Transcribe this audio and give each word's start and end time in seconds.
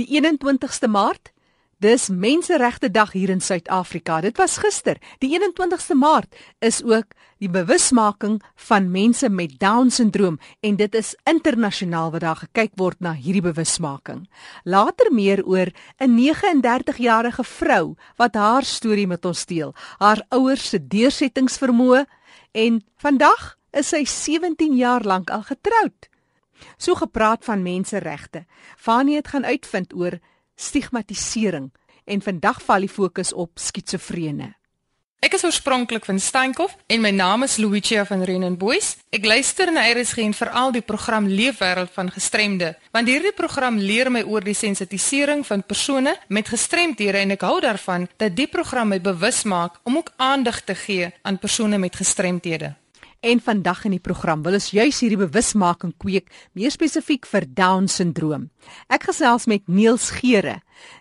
Die 0.00 0.06
21ste 0.08 0.88
Maart, 0.88 1.34
dis 1.82 2.06
Menseregte 2.08 2.88
Dag 2.90 3.10
hier 3.12 3.28
in 3.28 3.42
Suid-Afrika. 3.44 4.22
Dit 4.24 4.38
was 4.40 4.54
gister. 4.62 4.96
Die 5.20 5.28
21ste 5.34 5.92
Maart 5.98 6.32
is 6.64 6.78
ook 6.80 7.10
die 7.42 7.50
bewusmaking 7.52 8.38
van 8.68 8.88
mense 8.90 9.28
met 9.28 9.58
Down-sindroom 9.60 10.38
en 10.64 10.78
dit 10.80 10.94
is 10.96 11.10
internasionaal 11.28 12.14
wat 12.14 12.24
daar 12.24 12.40
gekyk 12.40 12.72
word 12.80 13.02
na 13.04 13.12
hierdie 13.12 13.44
bewusmaking. 13.44 14.22
Later 14.64 15.12
meer 15.12 15.44
oor 15.44 15.68
'n 16.00 16.16
39-jarige 16.16 17.44
vrou 17.44 17.96
wat 18.16 18.34
haar 18.34 18.64
storie 18.64 19.06
met 19.06 19.24
ons 19.24 19.44
deel, 19.46 19.74
haar 19.98 20.24
ouers 20.30 20.68
se 20.68 20.78
deursettingsvermoë 20.78 22.06
en 22.52 22.80
vandag 22.96 23.58
is 23.72 23.88
sy 23.88 24.04
17 24.04 24.76
jaar 24.76 25.02
lank 25.04 25.30
al 25.30 25.42
getroud. 25.42 26.11
So 26.76 26.94
gepraat 26.94 27.44
van 27.44 27.62
menseregte. 27.62 28.44
Fanie 28.76 29.16
het 29.16 29.28
gaan 29.28 29.44
uitvind 29.44 29.94
oor 29.94 30.18
stigmatisering 30.54 31.70
en 32.04 32.22
vandag 32.22 32.62
val 32.62 32.86
die 32.86 32.88
fokus 32.88 33.32
op 33.32 33.50
skitsofrene. 33.54 34.54
Ek 35.22 35.36
is 35.36 35.44
oorspronklik 35.46 36.02
van 36.02 36.16
Steenkop 36.18 36.72
en 36.90 36.98
my 37.04 37.12
naam 37.14 37.44
is 37.46 37.54
Luigia 37.62 38.02
van 38.08 38.24
Renenboys. 38.26 38.96
Ek 39.14 39.22
luister 39.22 39.70
na 39.70 39.84
RSG 39.86 40.18
en 40.24 40.34
veral 40.34 40.74
die 40.74 40.82
program 40.82 41.28
Leefwêreld 41.30 41.92
van 41.94 42.10
gestremde, 42.10 42.72
want 42.90 43.06
hierdie 43.06 43.30
program 43.30 43.78
leer 43.78 44.10
my 44.10 44.24
oor 44.26 44.42
die 44.42 44.56
sensitisering 44.58 45.46
van 45.46 45.62
persone 45.62 46.16
met 46.26 46.50
gestremdhede 46.50 47.22
en 47.22 47.36
ek 47.36 47.46
hou 47.46 47.60
daarvan 47.62 48.10
dat 48.18 48.34
die 48.34 48.50
program 48.50 48.90
my 48.90 48.98
bewus 48.98 49.44
maak 49.46 49.78
om 49.86 50.02
ook 50.02 50.10
aandag 50.18 50.64
te 50.66 50.74
gee 50.74 51.12
aan 51.22 51.38
persone 51.38 51.78
met 51.78 52.02
gestremdhede. 52.02 52.74
En 53.22 53.38
vandag 53.40 53.84
in 53.86 53.92
die 53.94 54.02
program 54.02 54.40
wil 54.42 54.56
ons 54.58 54.72
juis 54.74 54.96
hierdie 54.98 55.20
bewusmaking 55.20 55.92
kweek, 56.02 56.26
meer 56.58 56.72
spesifiek 56.74 57.26
vir 57.30 57.44
Down-sindroom. 57.46 58.48
Ek 58.90 59.06
gesels 59.06 59.46
met 59.46 59.62
Niels 59.70 60.08
Geere. 60.16 60.56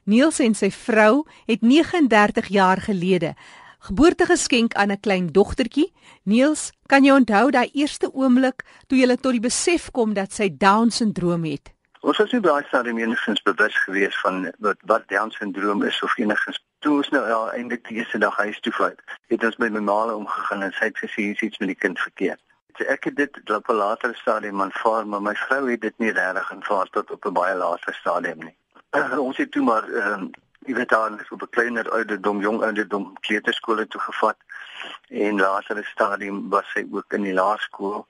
Niels 0.06 0.38
en 0.46 0.54
sy 0.54 0.70
vrou 0.70 1.24
het 1.50 1.66
39 1.66 2.54
jaar 2.54 2.84
gelede 2.86 3.34
geboorte 3.82 4.26
geskenk 4.30 4.74
aan 4.78 4.92
'n 4.92 5.00
klein 5.00 5.28
dogtertjie. 5.34 5.94
Niels, 6.24 6.72
kan 6.86 7.04
jy 7.04 7.12
onthou 7.12 7.50
daai 7.52 7.70
eerste 7.74 8.14
oomblik 8.14 8.66
toe 8.88 8.98
jy 8.98 9.16
tot 9.16 9.32
die 9.32 9.40
besef 9.40 9.92
kom 9.92 10.14
dat 10.14 10.32
sy 10.34 10.50
Down-sindroom 10.50 11.44
het? 11.44 11.74
Ons 12.02 12.18
was 12.18 12.32
nie 12.34 12.42
baie 12.42 12.64
stadium 12.66 12.98
enigstens 12.98 13.42
bewus 13.46 13.76
gewees 13.84 14.16
van 14.24 14.48
wat 14.66 14.80
wat 14.90 15.04
Down-sindroom 15.08 15.84
is 15.86 16.00
of 16.02 16.18
enigstens 16.18 16.58
toe 16.82 16.96
ons 16.98 17.10
nou 17.14 17.22
ja, 17.30 17.42
eintlik 17.54 17.84
die 17.88 17.98
eerste 18.00 18.18
dag 18.24 18.38
huis 18.42 18.60
toe 18.66 18.72
vat, 18.74 19.04
het 19.30 19.44
ons 19.46 19.58
met 19.62 19.76
my 19.76 19.84
ma 19.86 19.98
omgegaan 20.14 20.64
en 20.66 20.72
sy 20.78 20.88
het 20.90 20.98
gesê 20.98 21.28
iets 21.30 21.60
met 21.62 21.70
die 21.70 21.78
kind 21.84 22.00
verkeerd. 22.02 22.42
So 22.74 22.88
ek 22.90 23.06
het 23.10 23.20
dit 23.20 23.38
op 23.58 23.70
'n 23.70 23.78
later 23.78 24.16
stadium 24.18 24.64
aanvaar, 24.66 25.06
maar 25.08 25.22
my 25.22 25.36
vrou 25.36 25.70
het 25.70 25.82
dit 25.82 25.98
nie 25.98 26.10
regtig 26.12 26.52
aanvaar 26.56 26.90
tot 26.90 27.12
op 27.12 27.26
'n 27.26 27.34
baie 27.34 27.56
later 27.56 27.94
stadium 27.94 28.42
nie. 28.48 28.56
ons 29.28 29.38
het 29.38 29.52
toe 29.52 29.64
maar 29.64 29.86
ehm 29.90 30.14
um, 30.14 30.32
jy 30.66 30.74
weet 30.74 30.90
dan 30.90 31.20
so 31.28 31.36
'n 31.36 31.50
kleiner 31.50 31.92
ouderdom, 31.92 32.42
jong 32.42 32.64
ouderdom 32.64 33.14
kleuterskole 33.20 33.88
toe 33.88 34.02
gevat 34.02 34.38
en 35.10 35.40
later 35.40 35.86
stadium 35.86 36.50
was 36.50 36.66
sy 36.74 36.88
ook 36.92 37.14
in 37.14 37.30
die 37.30 37.34
laerskool. 37.34 38.08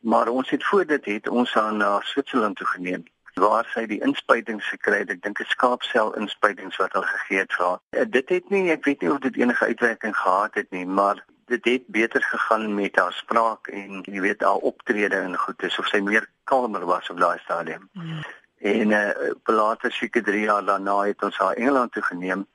Maar 0.00 0.28
ons 0.28 0.50
het 0.50 0.64
voor 0.64 0.86
dit 0.86 1.04
het 1.04 1.28
ons 1.28 1.54
haar 1.54 1.72
na 1.72 2.00
Switserland 2.00 2.56
toe 2.56 2.66
geneem 2.66 3.04
waar 3.34 3.68
sy 3.74 3.86
die 3.86 4.00
inspuitings 4.04 4.68
gekry 4.68 4.98
het. 5.02 5.10
Ek 5.10 5.22
dink 5.22 5.40
'n 5.40 5.48
skaapsel 5.48 6.14
inspuitings 6.20 6.76
wat 6.76 6.92
hulle 6.92 7.06
gegee 7.06 7.38
het 7.38 7.52
vir 7.52 7.66
haar. 7.66 7.80
Eh, 7.90 8.04
dit 8.08 8.28
het 8.28 8.50
nie, 8.50 8.70
ek 8.70 8.84
weet 8.84 9.00
nie 9.00 9.12
of 9.12 9.18
dit 9.18 9.36
enige 9.36 9.64
uitwerking 9.64 10.16
gehad 10.16 10.54
het 10.54 10.70
nie, 10.70 10.86
maar 10.86 11.24
dit 11.46 11.64
het 11.64 11.86
beter 11.86 12.22
gegaan 12.22 12.74
met 12.74 12.96
haar 12.96 13.12
spraak 13.12 13.68
en 13.68 14.02
jy 14.02 14.20
weet 14.20 14.42
haar 14.42 14.62
optrede 14.70 15.16
en 15.16 15.36
goed 15.36 15.62
is 15.62 15.78
of 15.78 15.86
sy 15.86 16.00
meer 16.00 16.26
kalmer 16.44 16.84
was 16.86 17.10
op 17.10 17.18
daai 17.18 17.38
stadium. 17.38 17.88
Hmm. 17.92 18.22
En 18.62 18.90
uh, 18.90 19.10
later 19.44 19.92
seker 19.92 20.22
3 20.22 20.44
jaar 20.44 20.64
daarna 20.64 21.00
het 21.02 21.22
ons 21.22 21.36
haar 21.36 21.54
Engeland 21.54 21.92
toe 21.92 22.02
geneem 22.02 22.46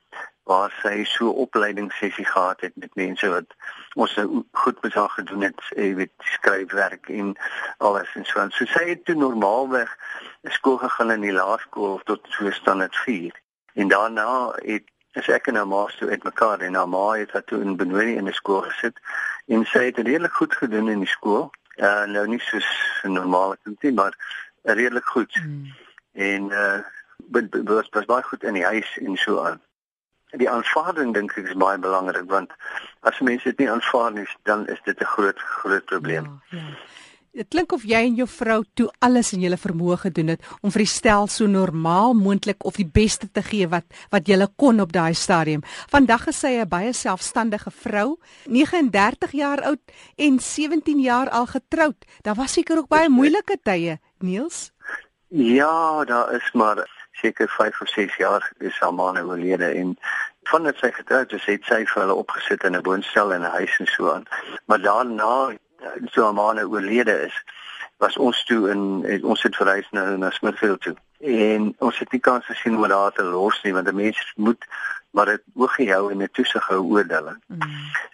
waar 0.48 0.72
sy 0.82 1.04
so 1.04 1.28
opleidingssessie 1.44 2.24
gehad 2.24 2.60
het 2.64 2.76
met 2.80 2.94
mense 2.96 3.28
wat 3.28 3.50
ons 4.00 4.14
nou 4.16 4.44
goed 4.62 4.78
met 4.82 4.94
haar 4.96 5.10
gedoen 5.10 5.44
het, 5.44 5.60
jy 5.76 5.90
weet, 5.98 6.14
skryfwerk 6.36 7.10
en 7.12 7.34
alles 7.84 8.14
en 8.16 8.24
so 8.24 8.40
aan. 8.40 8.54
So 8.56 8.64
sy 8.72 8.86
het 8.94 9.04
toe 9.04 9.16
normaalweg 9.18 9.92
skool 10.56 10.80
gegaan 10.80 11.12
in 11.18 11.26
die 11.26 11.34
laerskool 11.36 12.00
tot 12.08 12.24
so 12.32 12.50
standaard 12.56 12.96
4. 13.04 13.36
En 13.76 13.92
daarna 13.92 14.30
het 14.62 14.88
is 15.20 15.28
ek 15.36 15.52
en 15.52 15.60
haar 15.60 15.68
ma 15.68 15.84
so 15.92 16.08
uitmekaar 16.08 16.64
en 16.64 16.80
haar 16.80 16.88
ma 16.88 17.04
het 17.18 17.36
haar 17.36 17.44
toe 17.44 17.60
in 17.60 17.76
Benoni 17.76 18.16
in 18.16 18.32
'n 18.32 18.40
skool 18.40 18.64
gesit 18.70 18.96
en 19.52 19.64
sy 19.66 19.84
het 19.90 20.00
redelik 20.00 20.32
goed 20.40 20.54
gedoen 20.54 20.88
in 20.88 21.04
die 21.04 21.14
skool. 21.16 21.50
Uh 21.76 22.04
nou 22.06 22.26
nie 22.26 22.40
so 22.40 22.56
'n 23.04 23.12
normale 23.12 23.58
kind 23.62 23.82
nie, 23.82 23.92
maar 23.92 24.14
redelik 24.62 25.04
goed. 25.04 25.40
Mm. 25.44 25.74
En 26.12 26.42
uh 26.50 26.80
was 27.64 27.88
was 27.90 28.04
baie 28.04 28.22
goed 28.22 28.44
in 28.44 28.54
die 28.54 28.64
huis 28.64 28.98
en 28.98 29.16
so 29.16 29.42
aan 29.44 29.60
die 30.36 30.50
aanvaarding 30.50 31.14
dink 31.14 31.36
ek 31.38 31.48
is 31.48 31.56
baie 31.56 31.78
belangrik 31.78 32.28
want 32.30 32.52
as 33.00 33.20
mense 33.20 33.44
dit 33.44 33.58
nie 33.58 33.70
aanvaar 33.70 34.12
nie 34.12 34.26
dan 34.44 34.66
is 34.68 34.80
dit 34.84 35.00
'n 35.00 35.04
groot 35.04 35.38
groot 35.38 35.84
probleem. 35.84 36.40
Ja, 36.50 36.58
ja. 36.58 36.76
Dit 37.38 37.52
klink 37.52 37.70
of 37.72 37.84
jy 37.86 38.00
en 38.02 38.16
jou 38.18 38.26
vrou 38.26 38.62
toe 38.74 38.88
alles 39.04 39.28
in 39.36 39.44
julle 39.44 39.58
vermoë 39.60 39.98
gedoen 40.08 40.32
het 40.32 40.46
om 40.58 40.72
vir 40.74 40.82
die 40.82 40.90
stel 40.90 41.28
so 41.30 41.46
normaal 41.46 42.16
moontlik 42.18 42.64
of 42.66 42.80
die 42.80 42.88
beste 42.88 43.28
te 43.30 43.44
gee 43.46 43.68
wat 43.70 43.84
wat 44.10 44.26
julle 44.26 44.48
kon 44.56 44.80
op 44.80 44.90
daai 44.92 45.14
stadium. 45.14 45.62
Vandag 45.92 46.26
is 46.32 46.40
sy 46.40 46.58
'n 46.58 46.68
baie 46.68 46.92
selfstandige 46.92 47.70
vrou, 47.70 48.18
39 48.46 49.32
jaar 49.32 49.62
oud 49.62 49.80
en 50.16 50.40
17 50.40 51.00
jaar 51.00 51.30
al 51.30 51.46
getroud. 51.46 52.04
Daar 52.22 52.34
was 52.34 52.52
seker 52.52 52.78
ook 52.78 52.88
baie 52.88 53.08
moeilike 53.08 53.58
tye, 53.62 53.98
Niels. 54.18 54.72
Ja, 55.28 56.04
daar 56.04 56.34
is 56.34 56.50
maar 56.52 56.97
seker 57.20 57.48
5 57.48 57.80
of 57.80 57.88
6 57.88 58.16
jaar 58.16 58.52
is 58.58 58.78
haar 58.78 58.94
man 58.94 59.18
oorlede 59.18 59.68
en 59.80 59.98
vandat 60.42 60.76
sy 60.76 60.90
getroud 60.92 61.32
is, 61.32 61.44
het 61.44 61.64
sy 61.64 61.82
vir 61.84 62.02
hulle 62.02 62.14
opgesit 62.14 62.64
in 62.64 62.76
'n 62.76 62.82
woonstel 62.82 63.32
en 63.32 63.42
'n 63.42 63.56
huis 63.58 63.78
en 63.78 63.86
so 63.86 64.12
aan. 64.12 64.26
Maar 64.66 64.80
daarna 64.80 65.56
so 66.12 66.24
haar 66.24 66.34
man 66.34 66.60
oorlede 66.60 67.16
is, 67.26 67.44
was 67.98 68.16
ons 68.16 68.44
toe 68.44 68.70
in 68.70 69.24
ons 69.24 69.42
het 69.42 69.56
verhuis 69.56 69.88
na 69.90 70.16
na 70.16 70.30
Smithfield 70.30 70.80
toe. 70.80 70.96
En 71.20 71.74
ons 71.78 71.98
het 71.98 72.12
nie 72.12 72.20
kans 72.20 72.46
gesien 72.46 72.76
om 72.76 72.88
daar 72.88 73.12
te 73.12 73.22
los 73.22 73.62
nie 73.62 73.72
want 73.72 73.88
'n 73.88 73.94
mens 73.94 74.32
moet 74.36 74.64
maar 75.10 75.26
dit 75.26 75.42
oog 75.54 75.74
gehou 75.74 76.10
en 76.10 76.22
'n 76.22 76.30
toesig 76.32 76.66
hou 76.66 76.82
oor 76.82 77.04
hulle. 77.08 77.38
Mm. 77.46 77.60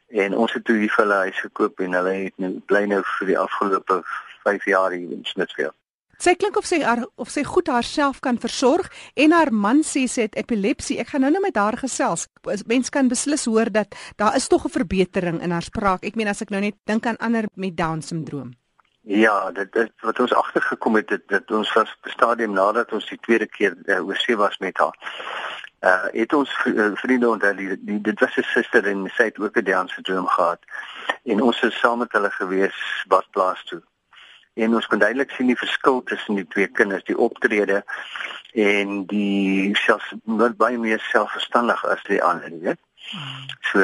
En 0.08 0.36
ons 0.36 0.52
het 0.52 0.64
toe 0.64 0.76
hier 0.76 0.92
vir 0.92 1.04
hulle 1.04 1.18
huis 1.26 1.40
gekoop 1.40 1.80
en 1.80 1.92
hulle 1.92 2.12
het 2.12 2.32
nou 2.36 2.60
bly 2.66 2.84
nou 2.84 3.02
vir 3.04 3.26
die 3.26 3.38
afgelope 3.38 4.02
5 4.42 4.64
jaar 4.64 4.90
hier 4.90 5.10
in 5.10 5.24
Smithfield. 5.24 5.74
Sy 6.18 6.34
klink 6.38 6.56
of 6.56 6.66
sy 6.66 6.78
of 7.18 7.30
sy 7.32 7.42
goed 7.46 7.68
haarself 7.72 8.20
kan 8.22 8.38
versorg 8.38 8.90
en 9.18 9.32
haar 9.34 9.50
man 9.52 9.82
sê 9.86 10.04
sy 10.10 10.28
het 10.28 10.36
epilepsie. 10.38 10.98
Ek 11.02 11.10
gaan 11.12 11.24
nou 11.26 11.32
net 11.34 11.42
met 11.42 11.56
haar 11.58 11.78
gesels. 11.80 12.28
Mens 12.70 12.90
kan 12.94 13.08
beslis 13.10 13.46
hoor 13.50 13.70
dat 13.72 13.94
daar 14.16 14.36
is 14.36 14.48
tog 14.48 14.66
'n 14.66 14.76
verbetering 14.76 15.40
in 15.42 15.50
haar 15.50 15.62
spraak. 15.62 16.04
Ek 16.04 16.14
meen 16.14 16.28
as 16.28 16.42
ek 16.42 16.50
nou 16.50 16.60
net 16.60 16.76
dink 16.84 17.06
aan 17.06 17.18
ander 17.18 17.44
met 17.54 17.76
down 17.76 18.00
syndroom. 18.00 18.52
Ja, 19.02 19.50
dit 19.50 19.76
is 19.76 19.90
wat 20.00 20.20
ons 20.20 20.32
agtergekom 20.32 20.94
het 20.94 21.08
dit 21.08 21.28
dat 21.28 21.50
ons 21.50 21.72
was 21.72 21.96
stadium 22.04 22.52
nadat 22.52 22.92
ons 22.92 23.08
die 23.08 23.18
tweede 23.20 23.46
keer 23.46 23.76
uh, 23.84 24.06
oor 24.06 24.16
see 24.16 24.36
was 24.36 24.58
met 24.58 24.78
haar. 24.78 24.96
Uh 25.80 26.08
het 26.12 26.32
ons 26.32 26.50
uh, 26.64 26.90
vriende 26.94 27.28
onthou 27.28 27.54
die, 27.54 27.84
die 27.84 28.00
dit 28.00 28.20
was 28.20 28.36
'n 28.36 28.42
suster 28.42 28.86
en 28.86 29.10
sy 29.16 29.24
het 29.24 29.38
ook 29.38 29.56
'n 29.56 29.64
down 29.64 29.88
syndroom 29.88 30.26
gehad. 30.26 30.60
En 31.24 31.42
ons 31.42 31.62
is 31.62 31.78
saam 31.78 31.98
met 31.98 32.12
hulle 32.12 32.30
gewees 32.30 33.04
badplaas 33.08 33.64
toe 33.64 33.82
en 34.54 34.74
ons 34.74 34.86
kan 34.86 34.98
duidelik 34.98 35.30
sien 35.34 35.50
die 35.50 35.58
verskil 35.58 36.02
tussen 36.02 36.38
die 36.38 36.46
twee 36.54 36.66
kinders, 36.66 37.04
die 37.04 37.18
optrede 37.18 37.82
en 38.54 39.04
die 39.10 39.74
self 39.82 40.12
wat 40.24 40.56
baie 40.56 40.78
meer 40.78 41.02
selfverstandig 41.10 41.84
as 41.90 42.02
die 42.08 42.22
ander, 42.22 42.54
weet. 42.62 42.80
So 43.70 43.82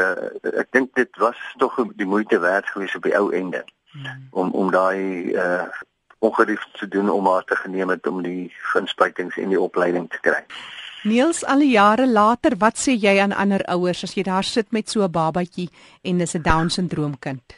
ek 0.56 0.70
dink 0.72 0.94
dit 0.97 1.10
was 1.20 1.38
tog 1.58 1.76
die 1.98 2.08
moeite 2.08 2.38
werd 2.41 2.69
geweest 2.72 2.97
op 2.97 3.08
die 3.08 3.16
ou 3.19 3.28
ende 3.36 3.64
om 4.31 4.53
om 4.54 4.70
daai 4.70 5.34
uh 5.34 5.66
ongerief 6.20 6.60
te 6.76 6.88
doen 6.88 7.08
om 7.08 7.26
haar 7.26 7.44
te 7.48 7.56
geneem 7.56 7.88
het 7.88 8.06
om 8.06 8.19
die 8.22 8.52
inspuitings 8.76 9.38
en 9.41 9.48
die 9.48 9.60
opleiding 9.60 10.04
te 10.12 10.19
kry. 10.20 10.42
Niels 11.08 11.41
al 11.48 11.64
die 11.64 11.70
jare 11.73 12.05
later, 12.05 12.58
wat 12.61 12.76
sê 12.76 12.93
jy 12.93 13.14
aan 13.25 13.32
ander 13.32 13.64
ouers 13.73 14.05
as 14.05 14.12
jy 14.19 14.26
daar 14.28 14.44
sit 14.44 14.69
met 14.76 14.90
so 14.90 15.00
'n 15.02 15.11
babatjie 15.11 15.70
en 16.05 16.19
dis 16.19 16.37
'n 16.37 16.43
down 16.43 16.69
syndroom 16.69 17.19
kind? 17.19 17.56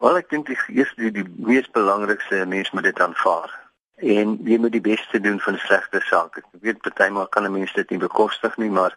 Wel 0.00 0.16
ek 0.16 0.30
dink 0.32 0.46
die 0.48 0.56
eerste 0.72 1.10
die, 1.10 1.10
die 1.20 1.26
mees 1.44 1.66
belangrikste 1.76 2.46
mens 2.48 2.70
moet 2.70 2.86
dit 2.88 3.00
aanvaar. 3.00 3.52
En 4.00 4.38
jy 4.48 4.56
moet 4.56 4.72
die 4.72 4.80
beste 4.80 5.20
doen 5.20 5.36
van 5.44 5.58
slegte 5.60 6.00
sake. 6.08 6.40
Ek 6.40 6.64
weet 6.64 6.80
partymal 6.80 7.28
kan 7.28 7.44
'n 7.44 7.52
mens 7.52 7.72
dit 7.76 7.90
nie 7.90 8.00
bekostig 8.00 8.56
nie, 8.56 8.70
maar 8.70 8.96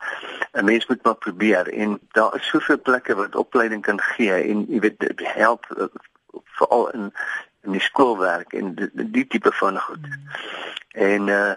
'n 0.54 0.66
mens 0.66 0.88
moet 0.88 1.04
maar 1.04 1.20
probeer 1.26 1.68
en 1.68 2.00
daar 2.12 2.36
is 2.36 2.48
soveel 2.48 2.80
plekke 2.82 3.16
wat 3.16 3.36
opleiding 3.36 3.82
kan 3.82 4.00
gee 4.00 4.32
en 4.32 4.66
jy 4.70 4.80
weet 4.80 5.00
dit 5.00 5.28
help 5.36 5.68
uh, 5.76 5.92
veral 6.56 6.90
in 6.90 7.12
in 7.64 7.72
die 7.72 7.82
skoolwerk 7.82 8.54
en 8.54 8.76
die, 8.76 8.90
die 8.94 9.28
tipe 9.28 9.52
van 9.52 9.80
goed. 9.80 10.08
En 10.92 11.28
uh 11.28 11.54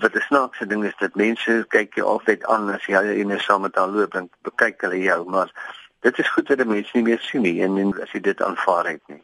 wat 0.00 0.12
die 0.12 0.22
snaakse 0.22 0.66
ding 0.66 0.84
is 0.84 0.96
dat 0.96 1.14
mense 1.14 1.64
kyk 1.68 1.94
jy 1.94 2.02
altyd 2.02 2.44
aan 2.48 2.70
as 2.72 2.86
jy 2.88 3.00
in 3.20 3.32
'n 3.32 3.38
saam 3.38 3.60
met 3.60 3.74
hulle 3.74 4.00
loop 4.00 4.14
en 4.14 4.30
kyk 4.56 4.80
hulle 4.80 5.00
jou, 5.02 5.24
maar 5.30 5.52
dit 6.00 6.18
is 6.18 6.32
goed 6.32 6.48
dat 6.48 6.66
mense 6.66 6.90
nie 6.96 7.02
meer 7.02 7.20
sien 7.20 7.42
nie 7.42 7.60
en, 7.62 7.76
en 7.78 7.92
as 8.02 8.12
jy 8.12 8.20
dit 8.20 8.42
aanvaar 8.42 8.86
het 8.94 9.02
nie. 9.08 9.22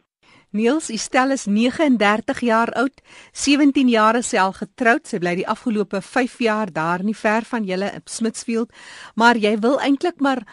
Niels, 0.55 0.87
Estel 0.89 1.33
is 1.35 1.45
39 1.45 2.39
jaar 2.39 2.71
oud, 2.79 3.01
17 3.31 3.89
jaar 3.91 4.15
al 4.39 4.53
getroud. 4.55 5.03
Sy 5.07 5.19
bly 5.19 5.35
die 5.35 5.47
afgelope 5.47 6.01
5 6.01 6.39
jaar 6.39 6.71
daar 6.71 7.03
nie 7.03 7.15
ver 7.15 7.43
van 7.43 7.67
julle 7.67 7.91
in 7.93 8.05
Smitsfield, 8.05 8.71
maar 9.15 9.35
jy 9.35 9.57
wil 9.59 9.79
eintlik 9.79 10.19
maar 10.19 10.45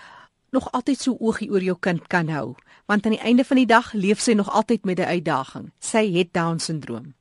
nog 0.50 0.66
altyd 0.72 1.00
so 1.00 1.16
oogie 1.20 1.50
oor 1.50 1.62
jou 1.62 1.76
kind 1.80 2.06
kan 2.08 2.28
hou, 2.28 2.54
want 2.86 3.06
aan 3.06 3.16
die 3.16 3.22
einde 3.22 3.44
van 3.44 3.56
die 3.56 3.70
dag 3.70 3.92
leef 3.92 4.20
sy 4.20 4.34
nog 4.34 4.50
altyd 4.50 4.84
met 4.84 4.98
'n 4.98 5.14
uitdaging. 5.14 5.70
Sy 5.78 6.12
het 6.12 6.32
down 6.32 6.58
syndroom. 6.58 7.14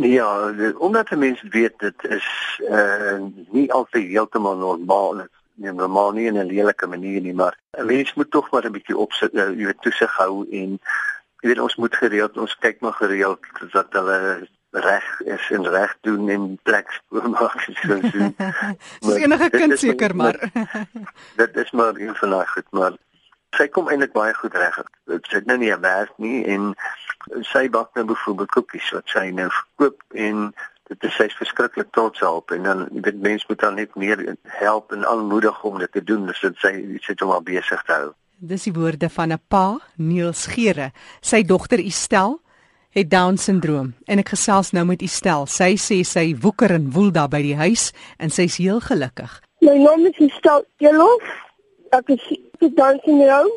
Ja, 0.00 0.52
omdat 0.78 1.10
mense 1.10 1.48
weet 1.48 1.78
dit 1.78 2.04
is 2.04 2.26
uh 2.70 3.22
nie 3.50 3.72
altyd 3.72 4.08
heeltemal 4.08 4.56
normaal 4.56 5.14
nie 5.14 5.35
normaal 5.56 6.12
nie 6.12 6.26
in 6.26 6.38
'n 6.38 6.46
lelike 6.46 6.86
manier 6.86 7.20
nie, 7.20 7.34
maar 7.34 7.58
'n 7.78 7.86
mens 7.86 8.14
moet 8.14 8.30
tog 8.30 8.50
maar 8.50 8.64
'n 8.64 8.72
bietjie 8.72 8.96
opsit, 8.96 9.34
uh, 9.34 9.48
jy 9.48 9.64
weet 9.64 9.80
toesig 9.80 10.16
hou 10.16 10.46
en 10.50 10.78
jy 11.40 11.48
weet 11.48 11.60
ons 11.60 11.76
moet 11.76 11.96
gereeld 11.96 12.36
ons 12.38 12.58
kyk 12.58 12.80
maar 12.80 12.92
gereeld 12.92 13.40
dat 13.72 13.92
hulle 13.92 14.48
reg 14.70 15.20
is 15.20 15.50
en 15.50 15.68
reg 15.68 15.96
doen 16.00 16.28
en 16.28 16.58
plek 16.62 17.00
maak 17.08 17.60
so 17.60 17.72
so. 18.12 18.32
Dis 19.00 19.14
enige 19.14 19.50
kind 19.50 19.78
seker 19.78 20.16
maar. 20.16 20.36
dit 21.42 21.56
is 21.56 21.70
maar 21.70 21.96
een 21.96 22.14
van 22.14 22.30
daai 22.30 22.46
goed, 22.46 22.70
maar 22.70 22.96
sy 23.56 23.68
kom 23.68 23.88
eintlik 23.88 24.12
baie 24.12 24.34
goed 24.34 24.54
reg. 24.54 24.80
Dit 25.04 25.26
sit 25.32 25.46
nou 25.46 25.58
nie 25.58 25.72
'n 25.72 25.80
werk 25.80 26.12
nie 26.16 26.44
en 26.44 26.74
sy 27.40 27.68
bak 27.70 27.94
nou 27.94 28.04
byvoorbeeld 28.06 28.50
koekies 28.50 28.90
wat 28.90 29.08
sy 29.08 29.30
nou 29.30 29.48
verkoop 29.50 30.02
en 30.12 30.52
dit 30.86 31.04
is 31.08 31.16
sy's 31.18 31.34
verskriklik 31.38 31.90
trots 31.94 32.22
op 32.22 32.50
en 32.54 32.62
dan 32.62 32.86
dit 32.90 33.20
mens 33.22 33.46
moet 33.46 33.60
dan 33.60 33.74
net 33.74 33.94
meer 33.94 34.36
help 34.60 34.92
en 34.92 35.06
aanmoedig 35.06 35.62
om 35.64 35.78
dit 35.78 35.92
te 35.92 36.02
doen 36.02 36.26
dus 36.26 36.40
dit 36.40 36.62
sy 36.62 36.72
sit 37.06 37.20
hom 37.20 37.34
al 37.34 37.42
besig 37.42 37.82
te 37.86 37.92
hou. 37.92 38.12
Dis 38.36 38.66
die 38.68 38.74
woorde 38.76 39.08
van 39.08 39.32
'n 39.32 39.40
pa, 39.48 39.78
Niels 39.96 40.46
Gere. 40.46 40.92
Sy 41.20 41.42
dogter 41.42 41.78
Estel 41.78 42.40
het 42.90 43.10
down 43.10 43.36
syndroom 43.36 43.94
en 44.06 44.18
ek 44.18 44.28
gesels 44.28 44.70
nou 44.72 44.84
met 44.84 45.02
Estel. 45.02 45.46
Sy 45.46 45.76
sê 45.76 46.02
sy 46.04 46.36
woeker 46.40 46.70
en 46.70 46.90
woel 46.92 47.10
daar 47.10 47.28
by 47.28 47.42
die 47.42 47.56
huis 47.56 47.92
en 48.18 48.30
sy's 48.30 48.56
heel 48.56 48.80
gelukkig. 48.80 49.40
My 49.60 49.76
naam 49.76 50.06
is 50.06 50.18
Estel 50.18 50.64
Jelof. 50.76 51.24
Ek 51.90 52.08
is 52.08 52.22
down 52.74 53.00
syndroom. 53.04 53.50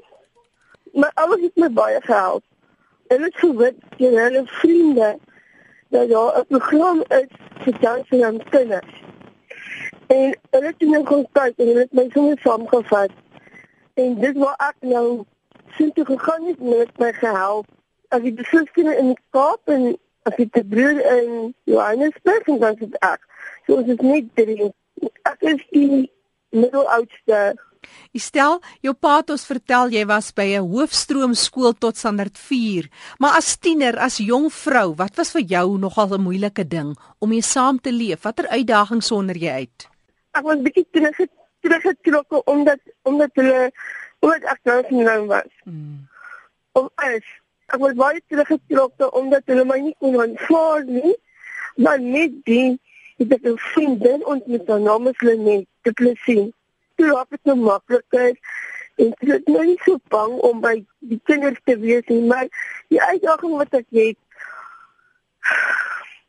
My 0.93 1.09
ouers 1.13 1.41
het 1.41 1.55
my 1.55 1.69
baie 1.69 2.01
gehelp. 2.01 2.43
En 3.07 3.21
dit 3.21 3.35
gewit 3.35 3.75
deur 3.97 4.19
hulle 4.23 4.43
vriende 4.45 5.17
dat 5.89 6.09
daar 6.09 6.39
'n 6.39 6.45
program 6.47 7.03
is 7.07 7.31
vir 7.63 7.80
dansie 7.80 8.25
aan 8.25 8.44
kinders. 8.50 8.94
En 10.07 10.38
hulle 10.50 10.65
het 10.65 10.75
in 10.77 11.03
kontak 11.03 11.53
en 11.56 11.68
hulle 11.68 11.80
het 11.80 11.94
my 11.94 12.09
sommer 12.09 12.39
saamgevat. 12.39 13.12
En 13.94 14.19
dit 14.19 14.38
was 14.38 14.56
ek 14.57 14.75
nou 14.80 15.24
sien 15.68 15.94
toe 15.94 16.06
gegaan 16.06 16.45
het 16.45 16.59
met 16.59 16.97
my 16.97 17.13
gehelp. 17.13 17.65
As 18.07 18.21
die 18.21 18.33
besoekers 18.33 18.97
in 18.97 19.06
die 19.06 19.19
Kaap 19.30 19.62
en 19.63 19.97
as 20.21 20.36
dit 20.36 20.51
te 20.51 20.63
broer 20.63 21.00
in 21.18 21.56
Johannesburg 21.63 22.47
en 22.47 22.59
dan 22.59 22.75
sit 22.80 22.95
ek. 23.00 23.19
So 23.65 23.77
is 23.77 23.85
dit 23.85 24.01
net 24.01 24.25
drie. 24.33 24.74
Ek 25.21 25.42
is 25.42 25.65
die 25.69 26.12
middeloudste 26.50 27.56
Stel, 28.19 28.57
jou 28.83 28.91
pa 28.97 29.19
het 29.19 29.31
ons 29.33 29.45
vertel 29.47 29.93
jy 29.93 30.01
was 30.09 30.31
by 30.35 30.47
'n 30.57 30.67
hoofstroom 30.71 31.33
skool 31.33 31.73
tot 31.73 31.97
standaard 31.97 32.37
4, 32.37 32.89
maar 33.19 33.37
as 33.37 33.57
tiener, 33.57 33.97
as 33.97 34.17
jong 34.17 34.49
vrou, 34.51 34.95
wat 34.95 35.15
was 35.15 35.31
vir 35.31 35.41
jou 35.41 35.77
nogal 35.77 36.13
'n 36.17 36.21
moeilike 36.21 36.67
ding 36.67 36.97
om 37.19 37.29
mee 37.29 37.41
saam 37.41 37.79
te 37.79 37.91
leef? 37.91 38.23
Watter 38.23 38.47
uitdagings 38.47 39.07
sonder 39.07 39.37
jy 39.37 39.51
uit? 39.51 39.87
Ek 40.33 40.43
was 40.43 40.57
bietjie 40.57 40.87
terug 40.91 41.17
teruggetrokke 41.61 42.43
omdat 42.45 42.79
omdat 43.03 43.31
hulle 43.33 43.71
omdat 44.19 44.43
ek 44.43 44.59
nou 44.63 44.83
genoem 44.83 45.27
was. 45.27 45.51
Hmm. 45.63 46.07
Of 46.71 46.87
as 46.95 47.23
ek 47.67 47.79
was 47.79 47.93
baie 47.93 48.21
teruggetrokke 48.27 49.11
omdat 49.11 49.43
hulle 49.45 49.65
my 49.65 49.79
nie 49.79 49.95
kon 49.99 50.19
aanvaar 50.19 50.83
nie, 50.83 51.15
maar 51.77 51.99
net 51.99 52.31
die 52.43 52.79
het 53.17 53.31
ek 53.31 53.43
'n 53.45 53.57
vriendin 53.57 54.25
ontmoet, 54.25 54.67
haar 54.67 54.79
naam 54.79 55.07
is 55.07 55.21
Lenet, 55.21 55.67
te 55.83 55.91
plesien 55.91 56.53
toe 56.99 57.11
raak 57.13 57.29
dit 57.35 57.51
nou 57.51 57.57
makliker 57.63 58.33
en 58.99 59.13
ek 59.15 59.29
is 59.31 59.45
nou 59.47 59.63
nie 59.63 59.77
so 59.85 59.99
bang 60.11 60.33
om 60.49 60.59
by 60.63 60.75
die 61.11 61.19
kinders 61.29 61.59
te 61.69 61.77
wees 61.79 62.03
nie, 62.11 62.21
maar 62.27 62.49
die 62.91 62.99
uitdaging 62.99 63.55
wat 63.61 63.77
ek 63.79 63.87
het 63.95 64.19